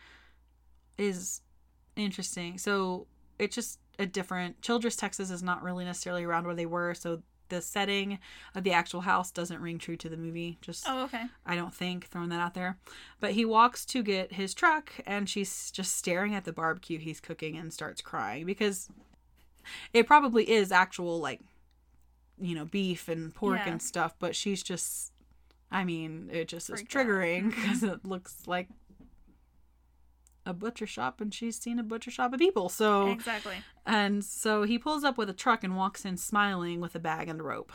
[0.97, 1.41] is
[1.97, 2.57] interesting.
[2.57, 6.93] So it's just a different Childress, Texas is not really necessarily around where they were,
[6.93, 8.19] so the setting
[8.53, 10.57] of the actual house doesn't ring true to the movie.
[10.61, 11.25] Just Oh, okay.
[11.45, 12.77] I don't think throwing that out there.
[13.19, 17.19] But he walks to get his truck and she's just staring at the barbecue he's
[17.19, 18.89] cooking and starts crying because
[19.93, 21.41] it probably is actual like
[22.39, 23.71] you know beef and pork Yeah.
[23.71, 25.11] and stuff, but she's just
[25.71, 27.05] I mean, it just is Freaked out.
[27.05, 27.93] triggering because mm-hmm.
[27.93, 28.67] it looks like
[30.45, 32.69] a butcher shop and she's seen a butcher shop of people.
[32.69, 33.55] So Exactly.
[33.85, 37.27] and so he pulls up with a truck and walks in smiling with a bag
[37.27, 37.71] and a rope.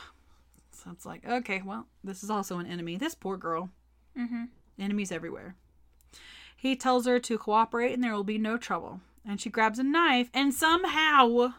[0.71, 2.97] So it's like, okay, well, this is also an enemy.
[2.97, 3.69] This poor girl.
[4.17, 4.45] Mm-hmm.
[4.79, 5.55] Enemies everywhere.
[6.55, 9.01] He tells her to cooperate and there will be no trouble.
[9.25, 11.53] And she grabs a knife and somehow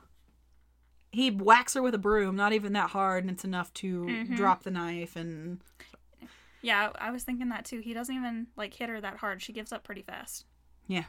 [1.13, 4.37] he whacks her with a broom, not even that hard, and it's enough to Mhm.
[4.37, 5.61] drop the knife and
[6.65, 7.81] Yeah, I was thinking that too.
[7.81, 9.43] He doesn't even like hit her that hard.
[9.43, 10.47] She gives up pretty fast.
[10.93, 11.05] Yeah.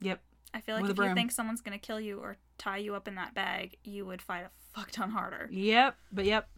[0.00, 0.20] Yep.
[0.54, 3.08] I feel like With if you think someone's gonna kill you or tie you up
[3.08, 5.48] in that bag, you would fight a fuck ton harder.
[5.50, 6.48] Yep, but yep.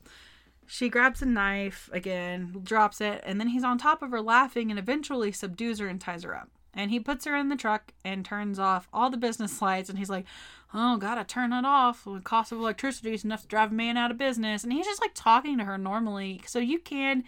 [0.67, 4.71] She grabs a knife again, drops it, and then he's on top of her laughing
[4.71, 6.51] and eventually subdues her and ties her up.
[6.75, 9.89] And he puts her in the truck and turns off all the business lights.
[9.89, 10.27] And he's like,
[10.75, 12.05] Oh, gotta turn it off.
[12.05, 14.63] The cost of electricity is enough to drive a man out of business.
[14.63, 16.43] And he's just like talking to her normally.
[16.47, 17.25] So you can,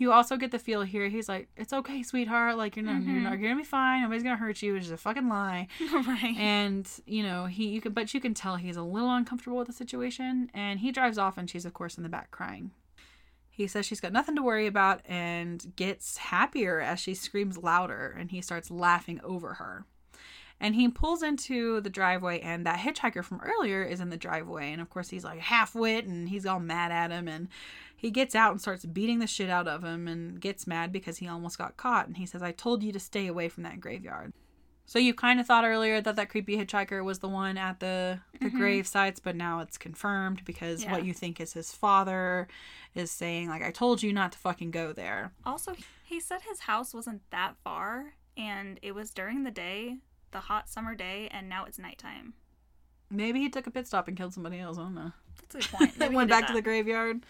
[0.00, 1.08] you also get the feel here.
[1.10, 2.56] He's like, It's okay, sweetheart.
[2.56, 4.00] Like, you're not, you're not, you're gonna be fine.
[4.00, 4.72] Nobody's gonna hurt you.
[4.72, 5.68] Which is a fucking lie.
[5.92, 6.34] right.
[6.38, 9.66] And, you know, he, you can, but you can tell he's a little uncomfortable with
[9.66, 10.50] the situation.
[10.54, 12.70] And he drives off and she's, of course, in the back crying.
[13.50, 18.16] He says she's got nothing to worry about and gets happier as she screams louder
[18.18, 19.84] and he starts laughing over her.
[20.58, 24.72] And he pulls into the driveway and that hitchhiker from earlier is in the driveway.
[24.72, 27.28] And of course, he's like half wit and he's all mad at him.
[27.28, 27.48] And
[28.00, 31.18] he gets out and starts beating the shit out of him and gets mad because
[31.18, 32.06] he almost got caught.
[32.06, 34.32] And he says, I told you to stay away from that graveyard.
[34.86, 38.20] So you kind of thought earlier that that creepy hitchhiker was the one at the
[38.40, 38.56] the mm-hmm.
[38.56, 40.92] grave sites, but now it's confirmed because Yeah.
[40.92, 42.48] what you think is his father
[42.94, 45.32] is saying like I told you not to fucking go there.
[45.44, 49.98] Also, he said his house wasn't that far, and it was during the day,
[50.30, 52.32] the hot summer day, and now it's nighttime.
[53.10, 54.78] Maybe he took a pit stop and killed somebody else.
[54.78, 55.12] I don't know.
[55.42, 55.98] That's a good point.
[55.98, 57.20] They Maybe went back to the graveyard.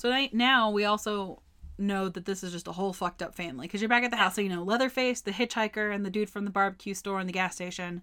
[0.00, 1.42] So now we also
[1.76, 4.16] know that this is just a whole fucked up family because you're back at the
[4.16, 4.34] house.
[4.34, 7.32] So you know Leatherface, the hitchhiker, and the dude from the barbecue store and the
[7.34, 8.00] gas station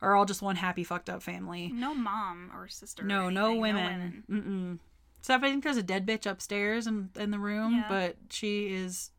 [0.00, 1.72] are all just one happy fucked up family.
[1.74, 3.02] No mom or sister.
[3.02, 4.78] or No, no women.
[5.18, 7.86] Except I think there's a dead bitch upstairs in, in the room, Yeah.
[7.88, 9.10] but she is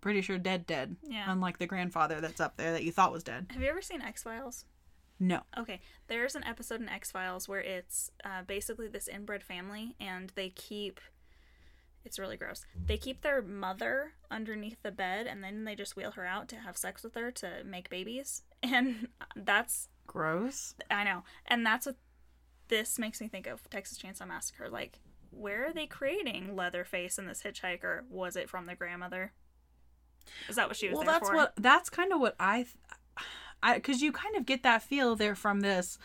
[0.00, 0.96] pretty sure dead, dead.
[1.08, 1.24] Yeah.
[1.30, 3.46] Unlike the grandfather that's up there that you thought was dead.
[3.50, 4.64] Have you ever seen X Files?
[5.20, 5.42] No.
[5.58, 10.32] Okay, there's an episode in X Files where it's uh, basically this inbred family, and
[10.36, 11.00] they keep.
[12.08, 12.64] It's really gross.
[12.86, 16.56] They keep their mother underneath the bed, and then they just wheel her out to
[16.56, 18.42] have sex with her to make babies.
[18.62, 20.74] And that's Gross.
[20.90, 21.96] I know, and that's what
[22.68, 24.68] this makes me think of Texas Chainsaw Massacre.
[24.70, 24.98] Like,
[25.30, 28.00] where are they creating Leatherface and this hitchhiker?
[28.10, 29.32] Was it from the grandmother?
[30.48, 31.34] Is that what she was well, that's for?
[31.36, 32.74] what that's kind of what I, th-
[33.62, 35.98] I because you kind of get that feel there from this,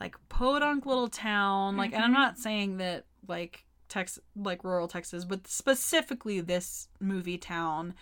[0.00, 1.76] like podunk little town.
[1.76, 2.14] Like, and I'm Mhm.
[2.14, 7.92] not saying that like Tex like rural Texas, but specifically this movie town,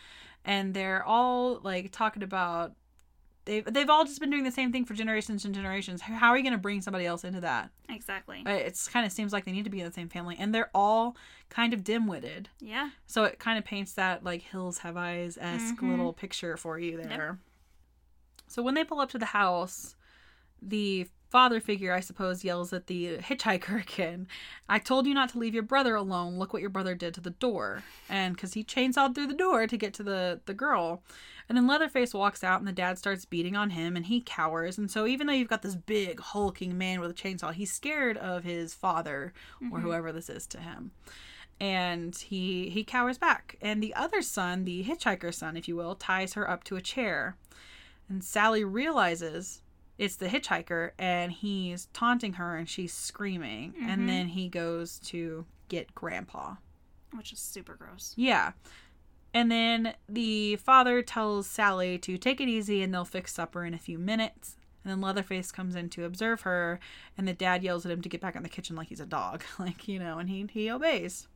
[0.44, 2.72] and they're all like talking about.
[3.46, 6.02] They've, they've all just been doing the same thing for generations and generations.
[6.02, 7.70] How are you going to bring somebody else into that?
[7.88, 8.42] exactly.
[8.46, 10.70] It's kind of seems like they need to be in the same family, and they're
[10.74, 11.16] all
[11.48, 12.50] kind of dim-witted.
[12.60, 12.90] yeah.
[13.06, 15.88] So it kind of paints that like hills have eyes esque Mhm.
[15.90, 17.38] little picture for you there.
[18.46, 19.96] So when they pull up to the house,
[20.60, 24.26] the father figure, I suppose, yells at the hitchhiker again.
[24.68, 26.38] I told you not to leave your brother alone.
[26.38, 27.82] Look what your brother did to the door.
[28.08, 31.02] And because he chainsawed through the door to get to the, the girl.
[31.48, 34.76] And then Leatherface walks out and the dad starts beating on him and he cowers.
[34.76, 38.16] And so even though you've got this big hulking man with a chainsaw, he's scared
[38.16, 39.80] of his father or mm-hmm.
[39.80, 40.90] whoever this is to him
[41.60, 45.94] and he he cowers back and the other son the hitchhiker son if you will
[45.94, 47.36] ties her up to a chair
[48.08, 49.60] and sally realizes
[50.00, 53.86] it's the hitchhiker and he's taunting her and she's screaming Mhm.
[53.88, 56.54] and then he goes to get grandpa
[57.12, 58.14] Which is super gross.
[58.16, 58.52] yeah
[59.34, 63.74] and then the father tells sally to take it easy and they'll fix supper in
[63.74, 66.80] a few minutes and then Leatherface comes in to observe her,
[67.18, 69.04] and the dad yells at him to get back in the kitchen like he's a
[69.04, 71.28] dog, like you know, and he he obeys.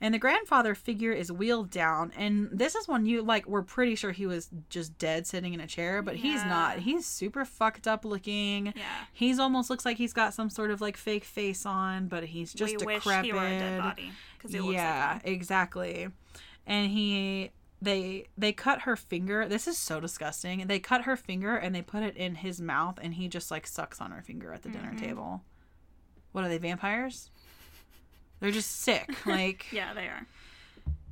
[0.00, 3.96] And the grandfather figure is wheeled down, and this is when you like we're pretty
[3.96, 6.78] sure he was just dead sitting in a chair, but he's not.
[6.78, 8.66] He's super fucked up looking.
[8.76, 8.84] Yeah.
[9.12, 12.52] He's almost looks like he's got some sort of like fake face on, but he's
[12.54, 13.24] just we wish decrepit.
[13.24, 16.06] he were a dead body because it looks yeah, like exactly.
[16.64, 17.50] And he
[17.82, 19.48] they they cut her finger.
[19.48, 20.66] This is so disgusting.
[20.68, 23.66] They cut her finger and they put it in his mouth and he just like
[23.66, 25.00] sucks on her finger at the dinner Mhm.
[25.00, 25.42] table.
[26.30, 27.30] What are they vampires?
[28.40, 29.10] They're just sick.
[29.26, 30.26] Like Yeah, they are.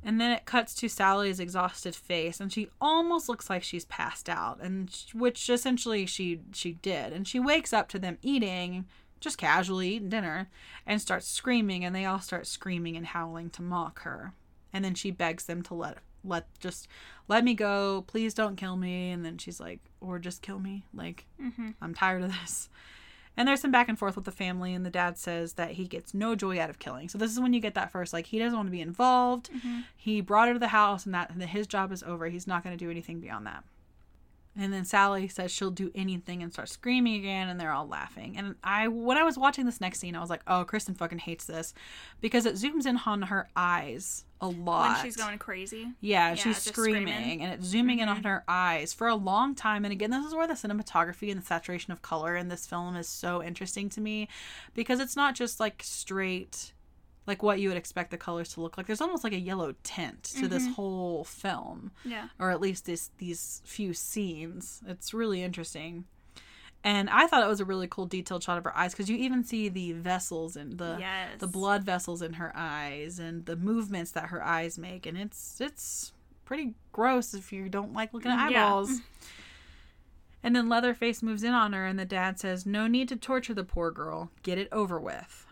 [0.03, 4.29] and then it cuts to Sally's exhausted face, and she almost looks like she's passed
[4.29, 7.13] out, and sh- which essentially she she did.
[7.13, 8.85] And she wakes up to them eating,
[9.19, 10.49] just casually eating dinner,
[10.85, 14.33] and starts screaming, and they all start screaming and howling to mock her.
[14.73, 16.87] And then she begs them to let let just
[17.27, 19.11] let me go, please don't kill me.
[19.11, 21.69] And then she's like, or just kill me, like Mm-hmm.
[21.81, 22.69] I'm tired of this.
[23.37, 25.85] And there's some back and forth with the family, and the dad says that he
[25.85, 27.07] gets no joy out of killing.
[27.07, 29.51] So this is when you get that first, like he doesn't want to be involved.
[29.51, 29.81] Mm-hmm.
[29.95, 32.27] He brought her to the house, and that and that his job is over.
[32.27, 33.63] He's not going to do anything beyond that.
[34.59, 38.37] And then Sally says she'll do anything and starts screaming again, and they're all laughing.
[38.37, 41.19] And I, when I was watching this next scene, I was like, "Oh, Kristin fucking
[41.19, 41.73] hates this,"
[42.21, 44.95] because it zooms in on her eyes a lot.
[44.97, 45.89] When she's going crazy.
[46.01, 47.41] Yeah, Yeah, she's screaming, screaming.
[47.43, 48.25] and it's zooming in on Mhm.
[48.25, 49.83] her eyes for a long time.
[49.85, 52.95] And again, this is where the cinematography and the saturation of color in this film
[52.95, 54.27] is so interesting to me
[54.73, 56.73] because it's not just like straight
[57.27, 58.87] like what you would expect the colors to look like.
[58.87, 60.73] There's almost like a yellow tint to this mm-hmm.
[60.73, 62.29] whole film, Yeah.
[62.39, 64.81] or at least this these few scenes.
[64.87, 66.05] It's really interesting.
[66.83, 69.17] And I thought it was a really cool detailed shot of her eyes because you
[69.17, 71.31] even see the vessels and the yes.
[71.39, 75.59] the blood vessels in her eyes and the movements that her eyes make and it's
[75.59, 76.13] it's
[76.45, 78.67] pretty gross if you don't like looking at mm, Yeah.
[78.67, 79.01] eyeballs
[80.43, 83.55] and then leatherface moves in on her and the dad says no need to torture
[83.55, 85.46] the poor girl get it over with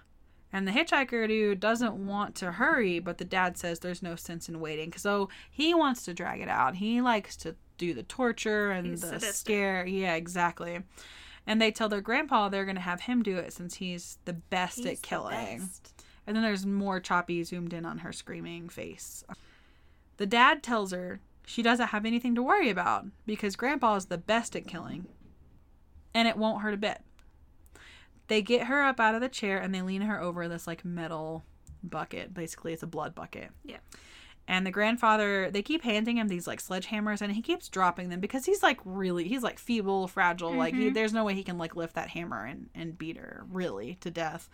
[0.54, 4.48] and the hitchhiker dude doesn't want to hurry but the dad says there's no sense
[4.50, 8.04] in waiting so oh, he wants to drag it out he likes to do the
[8.04, 9.34] torture and He's the sadistic.
[9.36, 10.80] scare yeah exactly
[11.48, 14.34] and they tell their grandpa they're going to have him do it since he's the
[14.34, 16.04] best He's at killing best.
[16.26, 19.24] and then there's more choppy zoomed in on her screaming face.
[20.18, 24.18] The dad tells her she doesn't have anything to worry about because grandpa is the
[24.18, 25.06] best at killing.
[26.16, 27.02] And it won't hurt a bit.
[28.28, 30.84] They get her up out of the chair and they lean her over this like
[30.84, 31.44] metal
[31.84, 32.34] bucket.
[32.34, 33.52] Basically, it's a blood bucket.
[33.64, 33.78] Yeah.
[34.48, 38.20] And the grandfather, they keep handing him these like sledgehammers and he keeps dropping them
[38.20, 40.54] because he's like really, he's like feeble, fragile.
[40.54, 40.94] Like, he, Mhm.
[40.94, 44.12] there's no way he can like lift that hammer and, and beat her really to
[44.12, 44.50] death.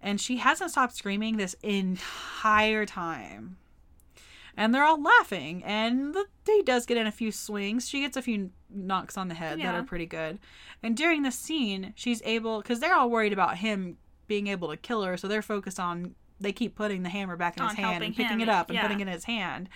[0.00, 3.56] And she hasn't stopped screaming this entire time.
[4.56, 5.62] And they're all laughing.
[5.64, 7.88] And the, he does get in a few swings.
[7.88, 10.38] She gets a few knocks on the head that are pretty good.
[10.82, 14.76] And during the scene, she's able, because they're all worried about him being able to
[14.76, 15.16] kill her.
[15.16, 18.40] So they're focused on, they keep putting the hammer back in his hand and picking
[18.40, 18.82] him, it up and yeah.
[18.82, 19.68] putting it in his hand.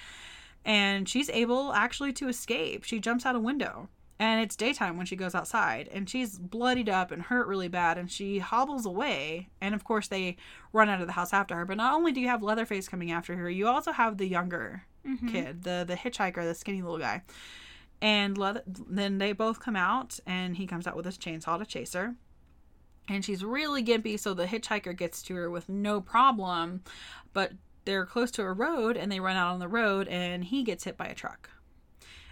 [0.64, 2.85] And she's able actually to escape.
[2.85, 3.88] She jumps out a window.
[4.18, 5.88] And it's daytime when she goes outside.
[5.90, 7.98] And she's bloodied up and hurt really bad.
[7.98, 9.48] And she hobbles away.
[9.61, 10.37] And of course, they
[10.72, 11.64] run out of the house after her.
[11.64, 14.85] But not only do you have Leatherface coming after her, you also have the younger
[15.05, 15.33] Mhm.
[15.33, 17.22] kid, the the hitchhiker, the skinny little guy.
[18.02, 18.36] And
[18.66, 22.16] then they both come out, and he comes out with his chainsaw to chase her.
[23.08, 26.82] And she's really gimpy, so the hitchhiker gets to her with no problem.
[27.32, 27.52] But
[27.84, 30.82] they're close to a road, and they run out on the road, and he gets
[30.82, 31.48] hit by a truck.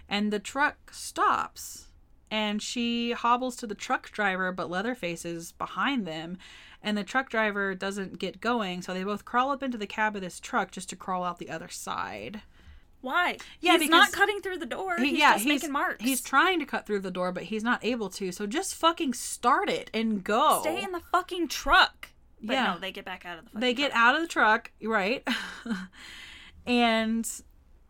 [0.09, 1.87] And the truck stops,
[2.29, 6.37] and she hobbles to the truck driver, but Leatherface is behind them.
[6.83, 10.17] And the truck driver doesn't get going, so they both crawl up into the cab
[10.17, 12.41] of this truck just to crawl out the other side.
[13.01, 13.37] Why?
[13.59, 14.95] Yeah, he's not cutting through the door.
[14.97, 16.03] He- he's yeah, just he's- making marks.
[16.03, 18.31] He's trying to cut through the door, but he's not able to.
[18.31, 20.59] So just fucking start it and go.
[20.61, 22.09] Stay in the fucking truck.
[22.43, 22.73] But Yeah.
[22.73, 24.01] no, they get back out of the fucking they get truck.
[24.01, 25.27] out of the truck, right?
[26.65, 27.29] and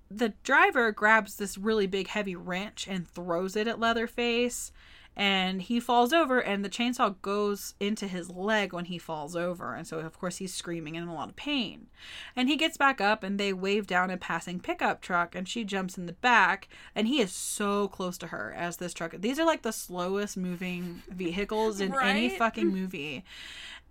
[0.10, 4.72] the driver grabs this really big heavy wrench and throws it at Leatherface.
[5.16, 9.76] And he falls over, and the chainsaw goes into his leg when he falls over.
[9.76, 11.88] And so, of course, he's screaming and in a lot of pain.
[12.36, 15.66] And he gets back up, and they wave down a passing pickup truck, and she
[15.66, 16.70] jumps in the back.
[16.96, 19.14] And he is so close to her as this truck.
[19.20, 23.26] These are like the slowest moving vehicles in any fucking movie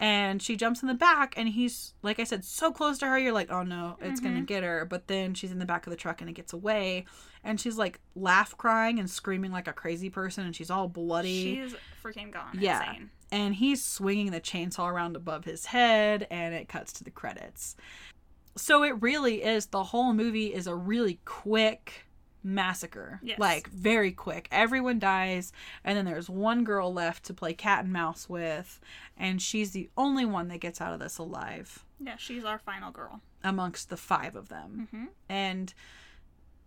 [0.01, 3.19] and she jumps in the back and he's like i said so close to her
[3.19, 4.29] you're like oh no it's Mm-hmm.
[4.31, 6.53] gonna get her but then she's in the back of the truck and it gets
[6.53, 7.05] away
[7.45, 11.57] and she's like laugh crying and screaming like a crazy person and she's all bloody
[11.57, 12.59] She's freaking gone.
[12.59, 12.81] Yeah.
[12.93, 13.11] Insane.
[13.31, 17.77] and he's swinging the chainsaw around above his head and it cuts to the credits
[18.57, 22.07] so it really is the whole movie is a really quick
[22.42, 23.38] massacre Yes.
[23.38, 25.53] like very quick everyone dies
[25.85, 28.81] and then there's one girl left to play cat and mouse with
[29.16, 32.90] and she's the only one that gets out of this alive Yeah, she's our final
[32.90, 33.20] girl.
[33.44, 35.74] amongst the five of them hmm and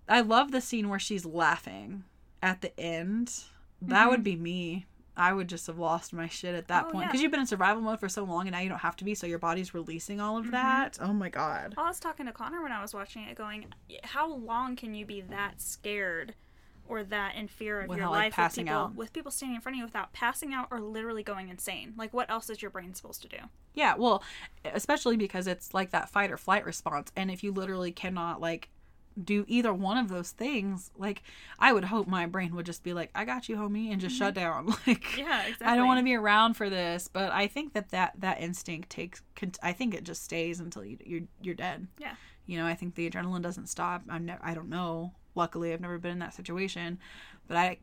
[0.07, 2.03] I love the scene where she's laughing
[2.41, 3.33] at the end.
[3.81, 4.85] That would be me.
[5.15, 7.07] I would just have lost my shit at that Oh, point yeah.
[7.09, 9.03] because you've been in survival mode for so long and now you don't have to
[9.03, 10.53] be, so your body's releasing all of mm-hmm.
[10.53, 10.97] that.
[11.01, 11.75] Oh my god.
[11.77, 13.65] I was talking to Connor when I was watching it, going,
[14.03, 16.33] "How long can you be that scared
[16.87, 18.95] or that in fear of your Without, like, life passing with people out.
[18.95, 21.93] with people standing in front of you without passing out or literally going insane?
[21.97, 23.37] Like, what else is your brain supposed to do?
[23.73, 24.23] Yeah, well,
[24.65, 28.69] especially because it's like that fight or flight response, and if you literally cannot like
[29.21, 31.23] do either one of those things, like
[31.59, 34.15] I would hope my brain would just be like, "I got you, homie," and just
[34.17, 34.67] shut down.
[34.87, 35.19] Like, Mm-hmm.
[35.19, 35.67] Yeah, exactly.
[35.67, 38.89] I don't want to be around for this, but I think that that, that instinct
[38.89, 39.21] takes.
[39.61, 41.87] I think it just stays until you you're you're dead.
[41.99, 42.15] Yeah.
[42.45, 44.03] You know, I think the adrenaline doesn't stop.
[44.09, 45.13] I'm ne- I don't know.
[45.35, 46.99] Luckily, I've never been in that situation,
[47.47, 47.77] but I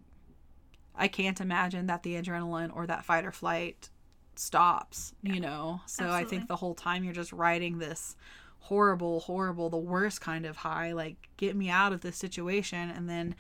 [0.94, 3.88] I can't imagine that the adrenaline or that fight or flight
[4.36, 5.14] stops.
[5.22, 8.16] You know, so I think the whole time you're just riding this
[8.60, 10.92] horrible, horrible, the worst kind of high.
[10.92, 13.34] Like, get me out of this situation, and then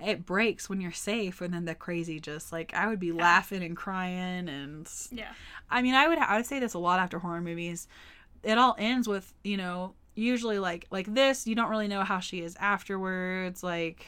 [0.00, 3.62] it breaks when you're safe and then the crazy just like i would be laughing
[3.62, 5.28] and crying and Yeah.
[5.70, 7.86] i mean i would i would say this a lot after horror movies
[8.42, 12.18] it all ends with you know usually like like this you don't really know how
[12.18, 14.04] she is afterwards like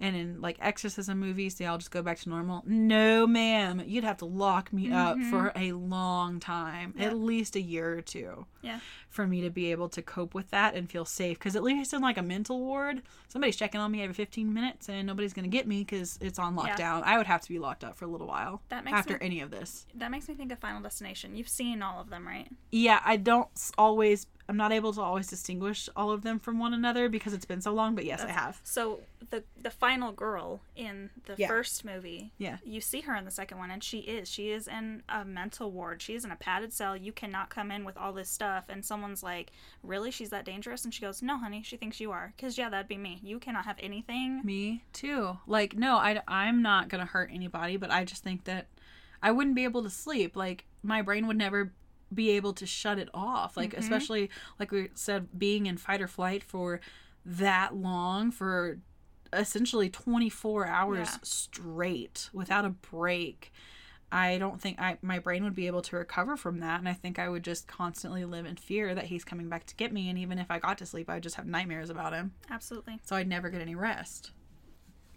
[0.00, 4.02] and in like exorcism movies they all just go back to normal no ma'am you'd
[4.04, 7.00] have to lock me up for a long time Mm-hmm.
[7.02, 7.06] Yeah.
[7.06, 8.80] at least a year or two Yeah.
[9.10, 11.92] for me to be able to cope with that and feel safe because at least
[11.92, 15.48] in like a mental ward somebody's checking on me every 15 minutes and nobody's gonna
[15.48, 16.62] get me because it's on Yeah.
[16.76, 19.14] lockdown i would have to be locked up for a little while That makes after
[19.14, 21.36] me- any of this That makes me think of Final Destination.
[21.36, 22.48] You've seen all of them, right?
[22.72, 23.48] yeah i don't
[23.78, 27.46] always i'm not able to always distinguish all of them from one another because it's
[27.46, 29.00] been so long but yes i have So
[29.30, 31.48] the the final girl in the Yeah.
[31.48, 32.58] first movie, Yeah.
[32.62, 35.70] you see her in the second one, and she is she is in a mental
[35.72, 36.02] ward.
[36.02, 36.94] She is in a padded cell.
[36.94, 38.53] You cannot come in with all this stuff.
[38.68, 39.52] And someone's like,
[39.82, 40.10] "Really?
[40.10, 41.62] She's that dangerous?" And she goes, "No, honey.
[41.62, 42.32] She thinks you are.
[42.38, 43.20] Cause yeah, that'd be me.
[43.22, 45.38] You cannot have anything." Me too.
[45.46, 48.68] Like, no, I, I'm not going to hurt anybody, but I just think that
[49.22, 50.36] I wouldn't be able to sleep.
[50.36, 51.72] Like, my brain would never
[52.12, 53.56] be able to shut it off.
[53.56, 53.80] Like, mm-hmm.
[53.80, 54.30] especially,
[54.60, 56.80] like we said, being in fight or flight for
[57.24, 58.78] that long, for
[59.32, 61.18] essentially 24 hours Yeah.
[61.22, 63.52] straight without a break.
[64.14, 66.92] I don't think I my brain would be able to recover from that and I
[66.92, 70.08] think I would just constantly live in fear that he's coming back to get me
[70.08, 73.00] and even if I got to sleep I would just have nightmares about him Absolutely.
[73.04, 74.30] so I'd never get any rest.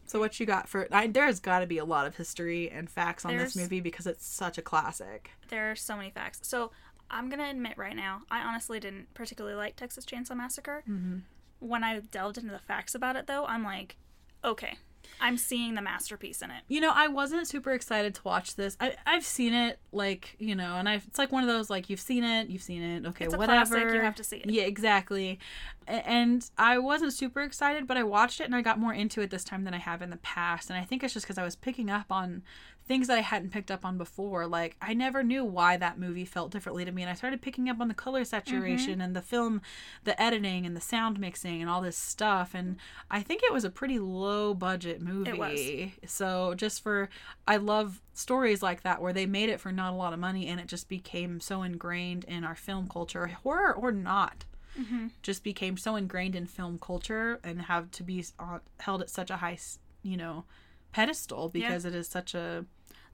[0.07, 0.87] So what you got for?
[0.91, 4.07] I, there's got to be a lot of history and facts on this movie because
[4.07, 5.31] it's such a classic.
[5.49, 6.39] There are so many facts.
[6.43, 6.71] So
[7.11, 10.83] I'm gonna admit right now, I honestly didn't particularly like Texas Chainsaw Massacre.
[10.89, 11.17] Mm-hmm.
[11.59, 13.97] When I delved into the facts about it, though, I'm like,
[14.45, 14.77] okay,
[15.19, 16.63] I'm seeing the masterpiece in it.
[16.67, 18.77] You know, I wasn't super excited to watch this.
[18.79, 21.89] I I've seen it, like you know, and I've it's like one of those like
[21.89, 23.75] you've seen it, you've seen it, okay, It's a whatever.
[23.75, 24.49] classic, you have to see it.
[24.49, 25.39] Yeah, exactly.
[25.87, 29.29] And I wasn't super excited, but I watched it and I got more into it
[29.29, 30.69] this time than I have in the past.
[30.69, 32.43] And I think it's just because I was picking up on
[32.87, 34.47] things that I hadn't picked up on before.
[34.47, 37.69] Like I never knew why that movie felt differently to me, and I started picking
[37.69, 39.01] up on the color saturation Mm-hmm.
[39.01, 39.61] and the film,
[40.05, 42.51] the editing and the sound mixing and all this stuff.
[42.53, 42.77] And
[43.11, 45.91] I think it was a pretty low budget movie.
[46.03, 46.11] was.
[46.11, 47.09] So just for
[47.47, 50.47] I love stories like that where they made it for not a lot of money
[50.47, 54.45] and it just became so ingrained in our film culture, horror or not.
[54.79, 55.07] Mm-hmm.
[55.23, 59.29] Just became so ingrained in film culture and have to be uh, held at such
[59.31, 59.57] a high,
[60.03, 60.45] you know,
[60.91, 62.65] pedestal because it is such a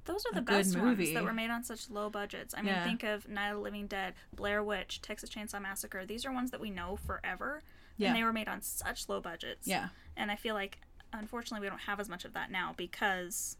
[0.05, 2.53] Those are the best ones that were made on such low budgets.
[2.53, 2.83] I mean, Yeah.
[2.83, 6.05] think of Night of the Living Dead, Blair Witch, Texas Chainsaw Massacre.
[6.05, 7.63] These are ones that we know forever,
[7.97, 8.09] Yeah.
[8.09, 9.67] and they were made on such low budgets.
[9.67, 9.89] yeah.
[10.17, 10.79] And I feel like,
[11.13, 13.57] unfortunately, we don't have as much of that now because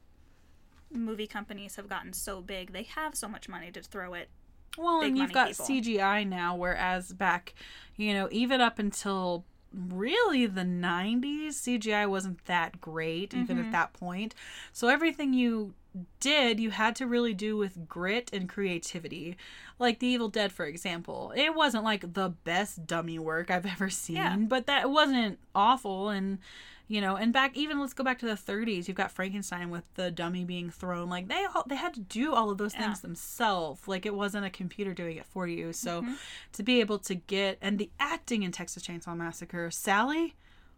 [0.92, 2.74] movie companies have gotten so big.
[2.74, 4.30] They have so much money to throw it.
[4.78, 5.66] Well, and you've got people.
[5.66, 7.54] CGI now, whereas back,
[7.96, 13.66] you know, even up until really the 90s, CGI wasn't that great, even Mm-hmm.
[13.68, 14.36] at that point.
[14.72, 15.74] So everything you
[16.20, 19.38] did, you had to really do with grit and creativity.
[19.80, 21.34] Like The Evil Dead, for example.
[21.36, 24.36] It wasn't like the best dummy work I've ever seen, Yeah.
[24.38, 26.10] but that wasn't awful.
[26.10, 26.40] And,
[26.88, 28.88] you know, and back, even let's go back to the 30s.
[28.88, 31.10] You've got Frankenstein with the dummy being thrown.
[31.10, 32.82] Like, they all, they had to do all of those Yeah.
[32.88, 33.88] things themselves.
[33.88, 35.72] Like, it wasn't a computer doing it for you.
[35.74, 36.14] So, Mm-hmm.
[36.54, 40.36] to be able to get, and the acting in Texas Chainsaw Massacre, Sally,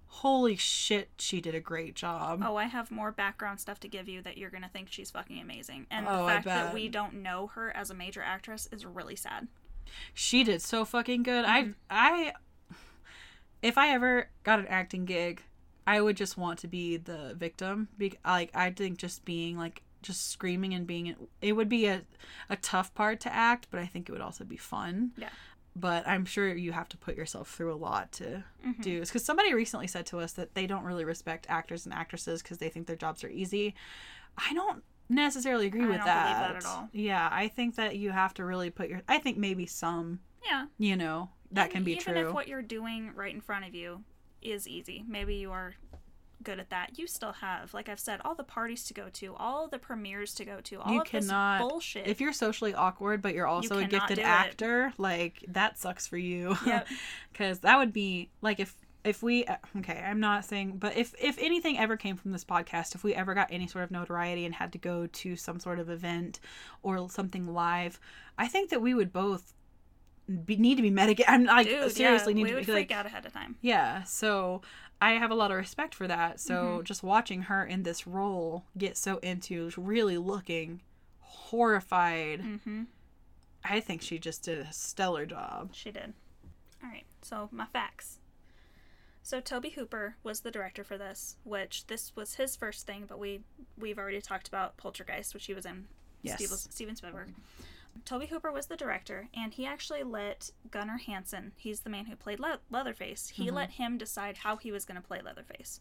[0.08, 2.42] holy shit, she did a great job.
[2.46, 5.42] Oh, I have more background stuff to give you that you're gonna think she's fucking
[5.42, 5.88] amazing.
[5.92, 9.16] And Oh, the fact that we don't know her as a major actress is really
[9.16, 9.48] sad.
[10.14, 11.44] She did so fucking good.
[11.46, 12.34] I, I,
[13.62, 15.44] if I ever got an acting gig,
[15.88, 17.90] I would just want to be the victim.
[17.98, 22.02] Be, like, I think just being like, just screaming and being, it would be a,
[22.50, 25.12] a tough part to act, but I think it would also be fun.
[25.18, 25.30] Yeah.
[25.76, 28.82] But I'm sure you have to put yourself through a lot to Mm-hmm.
[28.82, 29.00] do.
[29.02, 32.58] Because somebody recently said to us that they don't really respect actors and actresses because
[32.60, 33.76] they think their jobs are easy.
[34.38, 36.24] I don't necessarily agree I with don't that.
[36.50, 36.90] believe that at all.
[36.94, 39.02] Yeah, I think that you have to really put your.
[39.08, 40.66] I think maybe some, Yeah.
[40.80, 42.28] you know, that And can be even true.
[42.30, 44.04] if what you're doing right in front of you
[44.46, 45.76] is easy, maybe you are
[46.44, 47.00] good at that.
[47.00, 50.34] You still have, like I've said, all the parties to go to, all the premieres
[50.36, 52.08] to go to, all you of cannot this bullshit.
[52.08, 54.26] if you're socially awkward but you're also a gifted do it.
[54.26, 56.88] actor like that sucks for you Yep.
[57.32, 61.16] because that would be like if if we uh, okay i'm not saying but if
[61.20, 64.46] if anything ever came from this podcast if we ever got any sort of notoriety
[64.46, 66.40] and had to go to some sort of event
[66.84, 68.00] or something live
[68.38, 69.54] i think that we would both
[70.46, 72.72] be, need to be medicated i'm like Dude, seriously yeah, need we to would be
[72.72, 73.56] freak like out ahead of time.
[73.62, 74.62] yeah, so
[75.02, 76.40] I have a lot of respect for that.
[76.40, 76.84] So Mm-hmm.
[76.84, 80.82] just watching her in this role get so into really looking
[81.20, 82.84] horrified, Mm-hmm.
[83.64, 85.70] I think she just did a stellar job.
[85.74, 86.14] She did.
[86.84, 88.20] All right, so my facts.
[89.24, 93.18] So Tobe Hooper was the director for this, which this was his first thing, but
[93.20, 93.42] we
[93.78, 95.86] we've already talked about Poltergeist, which he was in.
[96.22, 96.38] Yes.
[96.38, 97.34] Steve, Steven Spielberg.
[98.04, 102.16] Tobe Hooper was the director, and he actually let Gunnar Hansen, he's the man who
[102.16, 103.56] played Le- Leatherface, he Mm-hmm.
[103.56, 105.80] let him decide how he was going to play Leatherface.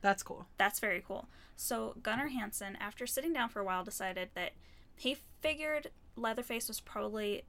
[0.00, 0.46] That's cool.
[0.58, 1.28] That's very cool.
[1.56, 4.52] So Gunnar Hansen, after sitting down for a while, decided that
[4.96, 7.44] he figured Leatherface was probably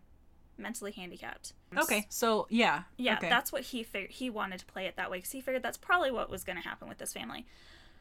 [0.57, 1.51] mentally handicapped.
[1.77, 2.83] Okay, so yeah.
[2.97, 3.27] Yeah, okay.
[3.27, 4.11] that's what he figured.
[4.11, 6.55] He wanted to play it that way because he figured that's probably what was going
[6.55, 7.45] to happen with this family.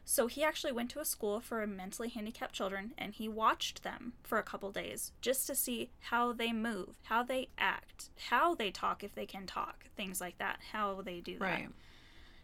[0.07, 4.13] So he actually went to a school for mentally handicapped children and he watched them
[4.23, 8.69] for a couple days just to see how they move, how they act, how they
[8.69, 11.45] talk if they can talk, things like that, how they do that.
[11.45, 11.69] right.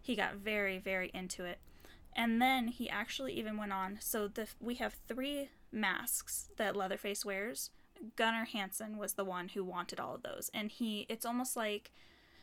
[0.01, 1.59] He got very, very into it.
[2.15, 3.97] And then he actually even went on.
[4.01, 7.69] So the we have three masks that Leatherface wears.
[8.15, 11.05] Gunnar Hansen was the one who wanted all of those, and he.
[11.07, 11.91] It's almost like,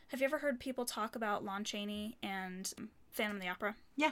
[0.07, 2.73] have you ever heard people talk about Lon Chaney and
[3.11, 3.75] Phantom of the Opera?
[3.97, 4.11] Yeah.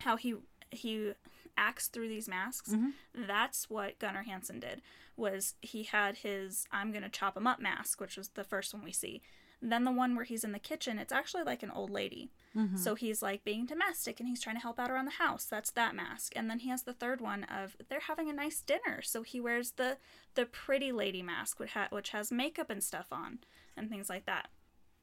[0.00, 0.34] How he
[0.70, 1.12] he
[1.56, 2.70] acts through these masks.
[2.70, 2.92] Mhm.
[3.14, 4.80] That's what Gunnar Hansen did.
[5.16, 8.82] Was he had his "I'm gonna chop him up" mask, which was the first one
[8.82, 9.20] we see.
[9.64, 12.32] Then the one where he's in the kitchen, it's actually like an old lady.
[12.56, 12.76] Mhm.
[12.78, 15.44] So he's like being domestic and he's trying to help out around the house.
[15.44, 16.32] That's that mask.
[16.34, 19.02] And then he has the third one of they're having a nice dinner.
[19.02, 19.98] So he wears the
[20.34, 23.40] the pretty lady mask which, ha- which has makeup and stuff on
[23.76, 24.50] and things like that.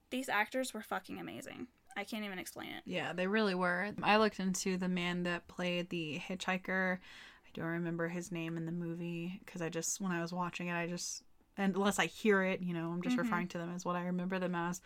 [0.09, 1.67] These actors were fucking amazing.
[1.97, 2.83] I can't even explain it.
[2.85, 3.91] Yeah, they really were.
[4.01, 6.97] I looked into the man that played the hitchhiker.
[6.97, 10.67] I don't remember his name in the movie because I just when I was watching
[10.67, 11.23] it, I just
[11.57, 13.19] and unless I hear it, you know, I'm just Mhm.
[13.23, 14.81] referring to them as what I remember them as.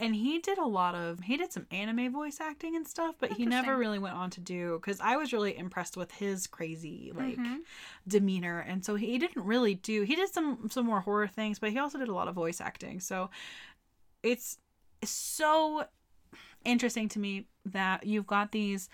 [0.00, 3.30] And he did a lot of he did some anime voice acting and stuff, but
[3.32, 7.12] he never really went on to do because I was really impressed with his crazy
[7.14, 7.58] like Mhm.
[8.08, 10.02] demeanor, and so he didn't really do.
[10.02, 12.60] He did some some more horror things, but he also did a lot of voice
[12.60, 12.98] acting.
[13.00, 13.30] So
[14.22, 14.58] it's
[15.04, 15.84] so
[16.64, 18.88] interesting to me that you've got these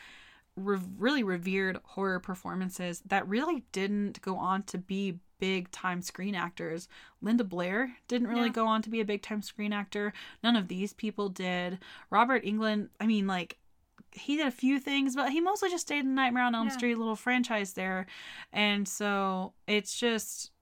[0.56, 6.34] re- really revered horror performances that really didn't go on to be big time screen
[6.34, 6.88] actors.
[7.20, 10.12] Linda Blair didn't really go on to be a big time screen actor.
[10.42, 11.78] None of these people did.
[12.10, 13.58] Robert Englund, I mean, like,
[14.12, 16.68] he did a few things, but he mostly just stayed in the Nightmare on Elm
[16.68, 16.72] Yeah.
[16.76, 18.06] Street, little franchise there.
[18.52, 20.52] And so it's just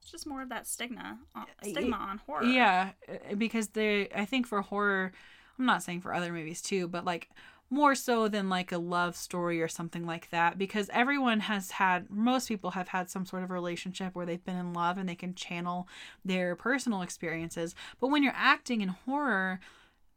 [0.00, 2.44] It's just more of that stigma on, stigma on horror.
[2.44, 5.12] yeah, uh, because they I think for horror,
[5.58, 7.30] I'm not saying for other movies too, but like
[7.70, 12.10] more so than like a love story or something like that because everyone has had
[12.10, 15.14] most people have had some sort of relationship where they've been in love and they
[15.14, 15.88] can channel
[16.24, 17.74] their personal experiences.
[18.00, 19.60] But when you're acting in horror,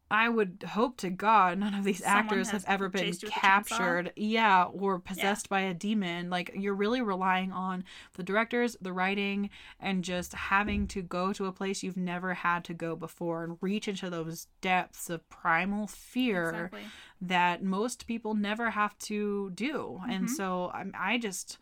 [0.10, 3.28] I would hope to God none of these Someone actors have ever been chased you
[3.28, 3.42] with a chainsaw?
[3.42, 6.30] captured, yeah, or possessed by a demon.
[6.30, 7.84] Like you're really relying on
[8.14, 9.50] the directors, the writing,
[9.80, 13.58] and just having to go to a place you've never had to go before and
[13.60, 16.82] reach into those depths of primal fear Exactly.
[17.22, 20.02] that most people never have to do.
[20.08, 20.30] And Mhm.
[20.30, 21.58] so I'm, I just,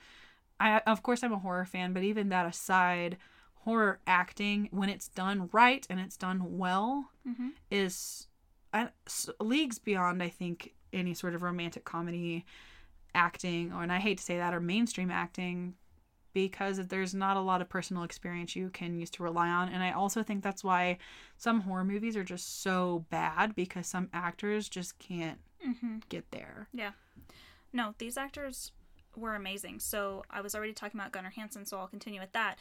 [0.60, 3.18] I of course I'm a horror fan, but even that aside,
[3.64, 8.28] horror acting when it's done right and it's done well hmm is
[8.76, 8.90] I,
[9.40, 12.46] leagues beyond I think any sort of romantic comedy
[13.16, 15.76] acting or and I hate to say that or mainstream acting
[16.34, 19.84] because there's not a lot of personal experience you can use to rely on and
[19.84, 20.98] I also think that's why
[21.38, 26.68] some horror movies are just so bad because some actors just can't hmm get there.
[26.74, 26.92] Yeah.
[27.74, 28.72] No, these actors
[29.16, 29.80] were amazing.
[29.80, 32.58] So I was already talking about Gunnar Hansen, so I'll continue with that.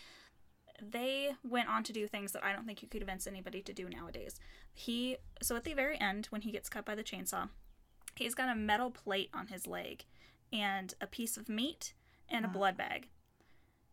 [0.83, 3.72] They went on to do things that I don't think you could convince anybody to
[3.72, 4.41] do nowadays.
[4.72, 7.49] He so at the very end, when he gets cut by the chainsaw,
[8.16, 10.05] he's got a metal plate on his leg
[10.53, 11.95] and a piece of meat
[12.29, 12.55] and a Wow.
[12.55, 13.09] blood bag.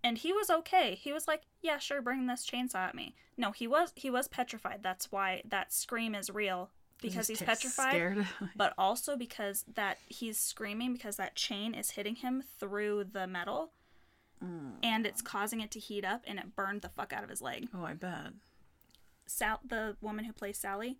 [0.04, 0.96] And he was okay.
[0.96, 4.28] He was like, "Yeah, sure, bring this chainsaw at me." No, he was he was
[4.28, 4.80] petrified.
[4.82, 6.72] That's why that scream is real
[7.02, 8.28] because he's t- petrified Scared.
[8.56, 13.72] but also because that he's screaming because that chain is hitting him through the metal
[14.42, 17.42] and it's causing it to heat up and it burned the fuck out of his
[17.42, 17.68] leg.
[17.74, 18.34] oh, I bet.
[19.28, 20.98] Sal, the woman who plays Sally,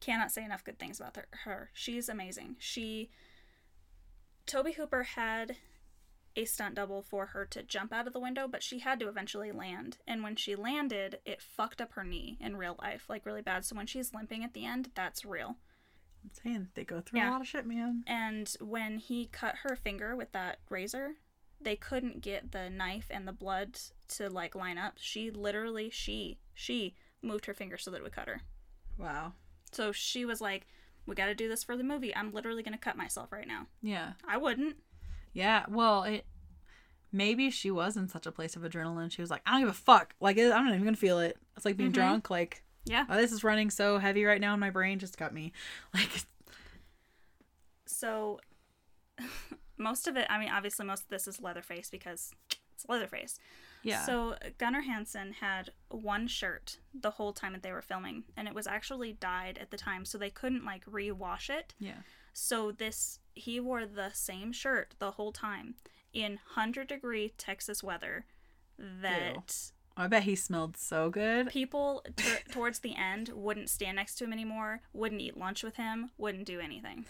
[0.00, 1.26] cannot say enough good things about her.
[1.44, 1.70] her.
[1.74, 2.56] She's amazing.
[2.58, 3.10] She,
[4.46, 5.56] Tobe Hooper had
[6.36, 9.08] a stunt double for her to jump out of the window, but she had to
[9.08, 9.98] eventually land.
[10.06, 13.64] And when she landed, it fucked up her knee in real life, like really bad.
[13.64, 15.56] So when she's limping at the end, that's real.
[16.24, 17.30] I'm saying they go through Yeah.
[17.30, 18.04] a lot of shit, man.
[18.06, 21.14] And when he cut her finger with that razor,
[21.60, 24.94] they couldn't get the knife and the blood to like line up.
[24.96, 28.40] She literally she she moved her finger so that it would cut her.
[28.98, 29.32] Wow.
[29.72, 30.66] So she was like,
[31.06, 32.14] "We got to do this for the movie.
[32.16, 34.12] I'm literally going to cut myself right now." Yeah.
[34.26, 34.76] I wouldn't.
[35.32, 36.24] Yeah, well, it
[37.12, 39.10] maybe she was in such a place of adrenaline.
[39.12, 40.14] She was like, I don't give a fuck.
[40.20, 41.36] Like, I'm not even gonna feel it.
[41.56, 41.94] It's like being Mhm.
[41.94, 42.30] drunk.
[42.30, 43.04] Like, Yeah.
[43.08, 44.98] oh, this is running so heavy right now in my brain.
[44.98, 45.52] Just got me.
[45.94, 46.10] Like,
[47.86, 48.40] So
[49.80, 52.30] most of it, I mean, obviously most of this is Leatherface because
[52.74, 53.38] it's Leatherface.
[53.82, 54.04] yeah.
[54.04, 58.54] So Gunnar Hansen had one shirt the whole time that they were filming, and it
[58.54, 61.74] was actually dyed at the time, so they couldn't like rewash it.
[61.78, 62.02] yeah.
[62.32, 65.74] So this he wore the same shirt the whole time
[66.12, 68.24] in 100 degree Texas weather
[68.78, 71.48] that I bet he smelled so good.
[71.48, 75.76] people t- towards the end wouldn't stand next to him anymore, wouldn't eat lunch with
[75.76, 77.04] him, wouldn't do anything.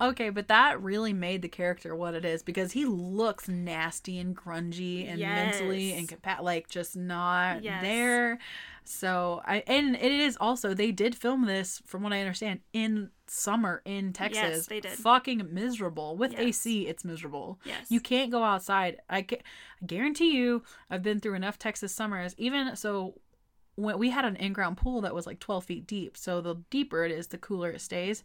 [0.00, 4.36] Okay, but that really made the character what it is because he looks nasty and
[4.36, 6.00] grungy and mentally Yes.
[6.06, 7.82] incompat like just not Yes.
[7.82, 8.38] there.
[8.84, 13.10] So I and it is also they did film this from what I understand in
[13.26, 14.42] summer in Texas.
[14.42, 14.92] Yes, they did.
[14.92, 16.40] Fucking miserable with Yes.
[16.40, 16.86] AC.
[16.88, 17.60] It's miserable.
[17.64, 17.90] Yes.
[17.90, 18.96] You can't go outside.
[19.08, 19.42] I, ca-
[19.82, 20.62] I guarantee you.
[20.90, 22.34] I've been through enough Texas summers.
[22.38, 23.20] Even so,
[23.76, 26.16] when we had an in-ground pool that was like 12 feet deep.
[26.16, 28.24] So the deeper it is, the cooler it stays.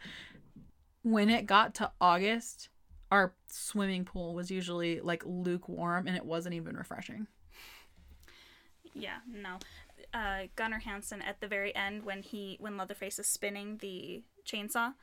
[1.06, 2.70] When it got to August,
[3.12, 7.28] our swimming pool was usually like lukewarm, and it wasn't even refreshing.
[8.95, 9.60] Yeah, no.
[10.14, 14.93] Uh, Gunnar Hansen at the very end when he when Leatherface is spinning the chainsaw,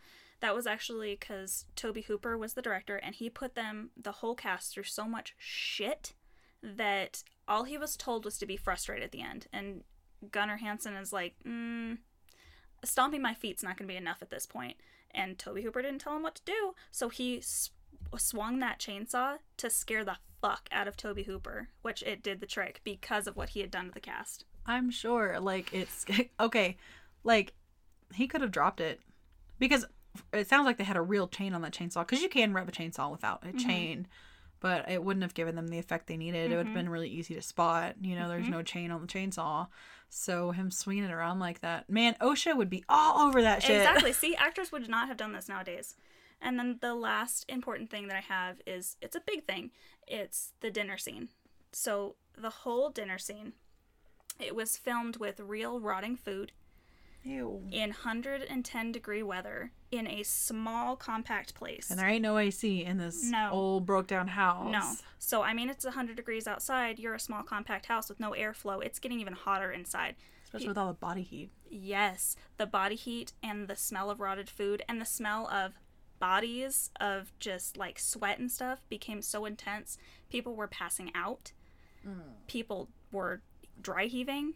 [0.40, 4.34] that was actually because Tobe Hooper was the director and he put them the whole
[4.34, 6.14] cast through so much shit
[6.62, 9.46] that all he was told was to be frustrated at the end.
[9.52, 9.84] And
[10.30, 11.98] Gunnar Hansen is like, mm,
[12.84, 14.76] stomping my feet's not going to be enough at this point.
[15.14, 17.42] And Tobe Hooper didn't tell him what to do, so he
[18.16, 22.46] swung that chainsaw to scare the fuck out of Tobe Hooper, which it did the
[22.46, 24.44] trick because of what he had done to the cast.
[24.66, 25.38] I'm sure.
[25.40, 26.04] Like it's
[26.40, 26.76] okay.
[27.24, 27.52] Like
[28.14, 29.00] he could have dropped it
[29.58, 29.86] because
[30.32, 32.68] it sounds like they had a real chain on that chainsaw because you can rub
[32.68, 33.58] a chainsaw without a mm-hmm.
[33.58, 34.06] chain,
[34.62, 36.50] but it wouldn't have given them the effect they needed.
[36.50, 36.74] It would have mm-hmm.
[36.74, 37.96] been really easy to spot.
[38.00, 38.52] You know, there's mm-hmm.
[38.52, 39.66] no chain on the chainsaw,
[40.08, 43.78] so him swinging it around like that, man, OSHA would be all over that shit.
[43.78, 44.12] Exactly.
[44.12, 45.96] See, actors would not have done this nowadays.
[46.40, 49.70] And then the last important thing that I have is it's a big thing.
[50.06, 51.28] It's the dinner scene.
[51.72, 53.54] So the whole dinner scene,
[54.38, 56.52] it was filmed with real rotting food
[57.24, 57.62] Ew.
[57.70, 61.90] in 110 degree weather in a small compact place.
[61.90, 63.50] And there ain't no AC in this No.
[63.52, 64.72] old broke down house.
[64.72, 64.94] No.
[65.18, 68.84] So I mean it's 100 degrees outside, you're a small compact house with no airflow.
[68.84, 70.16] It's getting even hotter inside.
[70.44, 71.50] especially with all the body heat.
[71.70, 75.72] Yes, the body heat and the smell of rotted food and the smell of
[76.18, 79.96] bodies of just like sweat and stuff became so intense.
[80.28, 81.52] People were passing out.
[82.06, 82.20] Mm.
[82.46, 83.40] People were
[83.80, 84.54] dry heaving.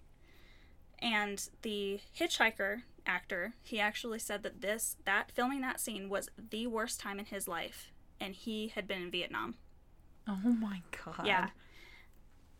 [0.98, 6.66] And the hitchhiker actor, he actually said that this that filming that scene was the
[6.66, 9.54] worst time in his life and he had been in Vietnam.
[10.28, 11.26] Oh my god.
[11.26, 11.48] Yeah.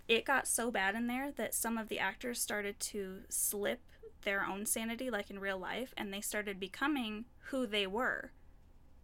[0.08, 3.80] It got so bad in there that some of the actors started to slip
[4.22, 8.30] their own sanity, like in real life, and they started becoming who they were.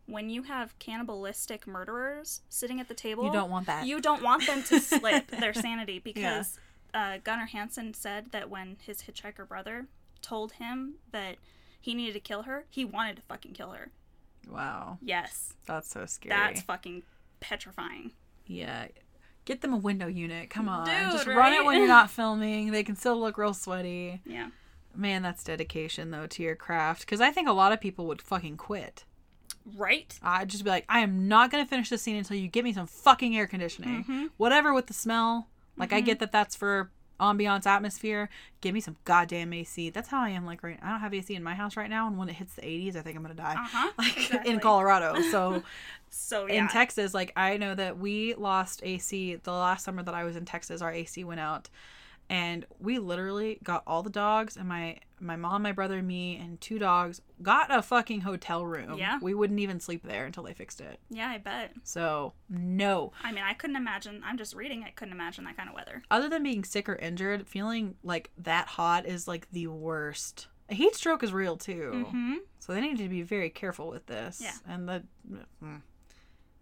[0.06, 3.86] When you have cannibalistic murderers sitting at the table, You don't want that.
[3.86, 6.58] You don't want them to slip their sanity because
[6.94, 9.86] uh, Gunnar Hansen said that when his hitchhiker brother
[10.20, 11.36] told him that
[11.80, 13.90] he needed to kill her, he wanted to fucking kill her.
[14.50, 14.98] Wow.
[15.00, 16.30] Yes, That's so scary.
[16.34, 17.02] that's fucking
[17.40, 18.12] petrifying.
[18.46, 18.88] Yeah.
[19.44, 20.50] Get them a window unit.
[20.50, 20.86] Come on.
[20.86, 22.70] Dude, Just run it when you're not filming.
[22.70, 24.20] They can still look real sweaty.
[24.24, 24.50] Yeah.
[24.94, 27.00] Man, that's dedication though to your craft.
[27.00, 29.04] Because I think a lot of people would fucking quit.
[29.76, 30.16] Right?
[30.22, 32.72] I'd just be like, I am not gonna finish this scene until you give me
[32.72, 34.02] some fucking air conditioning.
[34.02, 34.26] Mm-hmm.
[34.36, 35.48] Whatever with the smell.
[35.76, 38.28] Like I get that that's for ambiance atmosphere.
[38.60, 39.90] Give me some goddamn AC.
[39.90, 40.44] That's how I am.
[40.44, 42.54] Like right, I don't have AC in my house right now, and when it hits
[42.54, 43.54] the 80s, I think I'm gonna die.
[43.54, 44.52] Uh-huh, Like exactly.
[44.52, 45.20] in Colorado.
[45.30, 45.62] So
[46.10, 46.54] So yeah.
[46.62, 50.36] in Texas, like I know that we lost AC the last summer that I was
[50.36, 50.82] in Texas.
[50.82, 51.70] Our AC went out,
[52.32, 56.60] and we literally got all the dogs and my my mom, my brother, me, and
[56.60, 58.98] two dogs got a fucking hotel room.
[58.98, 59.18] Yeah.
[59.22, 60.98] we wouldn't even sleep there until they fixed it.
[61.10, 61.72] yeah, I bet.
[61.84, 64.22] So no, I mean, I couldn't imagine.
[64.24, 64.82] I'm just reading.
[64.84, 66.02] I couldn't imagine that kind of weather.
[66.10, 70.48] other than being sick or injured, feeling like that hot is like the worst.
[70.70, 72.06] A heat stroke is real too.
[72.08, 72.34] Hmm.
[72.60, 74.40] So they need to be very careful with this.
[74.42, 74.54] Yeah.
[74.66, 75.02] And the
[75.62, 75.82] mm.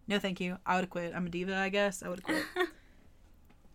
[0.09, 0.59] no, thank you.
[0.67, 1.13] I would have quit.
[1.15, 2.03] I'm a diva, I guess.
[2.03, 2.69] I would have quit.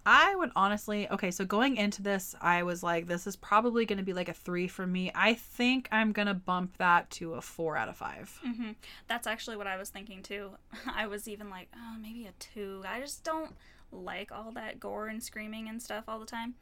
[0.05, 1.09] I would honestly.
[1.09, 4.29] Okay, so going into this, I was like, this is probably going to be like
[4.29, 5.11] a three for me.
[5.15, 8.39] I think I'm gonna bump that to a four out of five.
[8.45, 8.71] Mm-hmm.
[9.07, 10.51] That's actually what I was thinking too.
[10.95, 12.83] I was even like, oh, maybe a two.
[12.87, 13.55] I just don't
[13.91, 16.55] like all that gore and screaming and stuff all the time.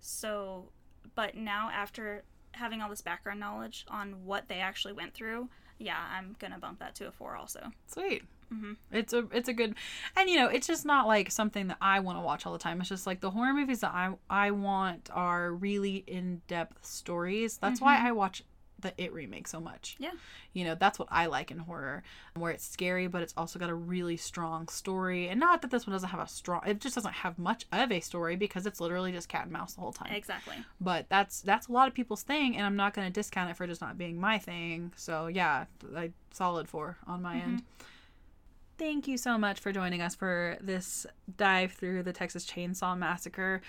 [0.00, 0.70] So,
[1.14, 5.98] but now after having all this background knowledge on what they actually went through, yeah,
[6.12, 7.70] I'm gonna bump that to a four also.
[7.86, 8.24] Sweet.
[8.52, 8.76] Mhm.
[8.90, 9.74] It's a it's a good,
[10.16, 12.58] and you know it's just not like something that I want to watch all the
[12.58, 12.80] time.
[12.80, 17.58] It's just like the horror movies that I I want are really in depth stories.
[17.58, 18.42] That's why I watch
[18.80, 19.96] the It remake so much.
[19.98, 20.12] Yeah.
[20.54, 22.02] You know, that's what I like in horror,
[22.34, 25.28] where it's scary, but it's also got a really strong story.
[25.28, 27.92] And not that this one doesn't have a strong, it just doesn't have much of
[27.92, 30.12] a story because it's literally just cat and mouse the whole time.
[30.14, 30.56] Exactly.
[30.80, 33.56] But that's that's a lot of people's thing, and I'm not going to discount it
[33.58, 34.92] for just not being my thing.
[34.96, 37.62] So yeah, I solid four on my end.
[38.80, 41.06] Thank you so much for joining us for this
[41.36, 43.60] dive through the Texas Chainsaw Massacre.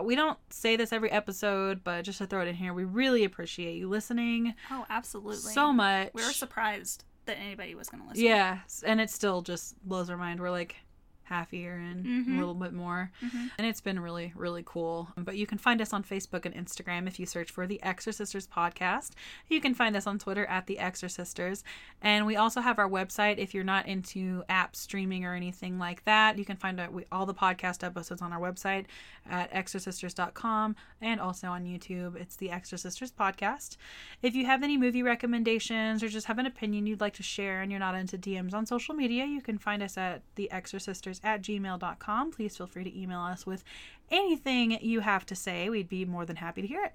[0.00, 3.24] We don't say this every episode, but just to throw it in here, we really
[3.24, 5.38] appreciate you listening Oh, absolutely.
[5.52, 6.10] so much.
[6.14, 8.24] We were surprised that anybody was going to listen.
[8.24, 10.38] Yeah, and it still just blows our mind.
[10.38, 10.76] We're like
[11.24, 12.34] half year in, Mhm.
[12.36, 13.10] a little bit more.
[13.22, 13.50] Mhm.
[13.58, 15.08] And it's been really, really cool.
[15.16, 18.48] But you can find us on Facebook and Instagram if you search for the Exorcisters
[18.48, 19.12] podcast.
[19.48, 21.62] You can find us on Twitter at the Exorcisters.
[22.00, 26.04] And we also have our website if you're not into app streaming or anything like
[26.04, 26.38] that.
[26.38, 28.86] You can find out we, all the podcast episodes on our website
[29.28, 32.16] at exorcisters.com and also on YouTube.
[32.16, 33.76] It's the Exorcisters podcast.
[34.22, 37.62] If you have any movie recommendations or just have an opinion you'd like to share
[37.62, 41.42] and you're not into DMs on social media, you can find us at theexorcisters at
[41.42, 42.32] gmail.com.
[42.32, 43.64] Please feel free to email us with
[44.10, 45.68] anything you have to say.
[45.68, 46.94] We'd be more than happy to hear it.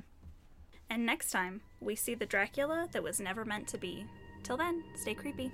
[0.90, 4.06] And next time, we see the Dracula that was never meant to be.
[4.44, 5.52] Till then, stay creepy.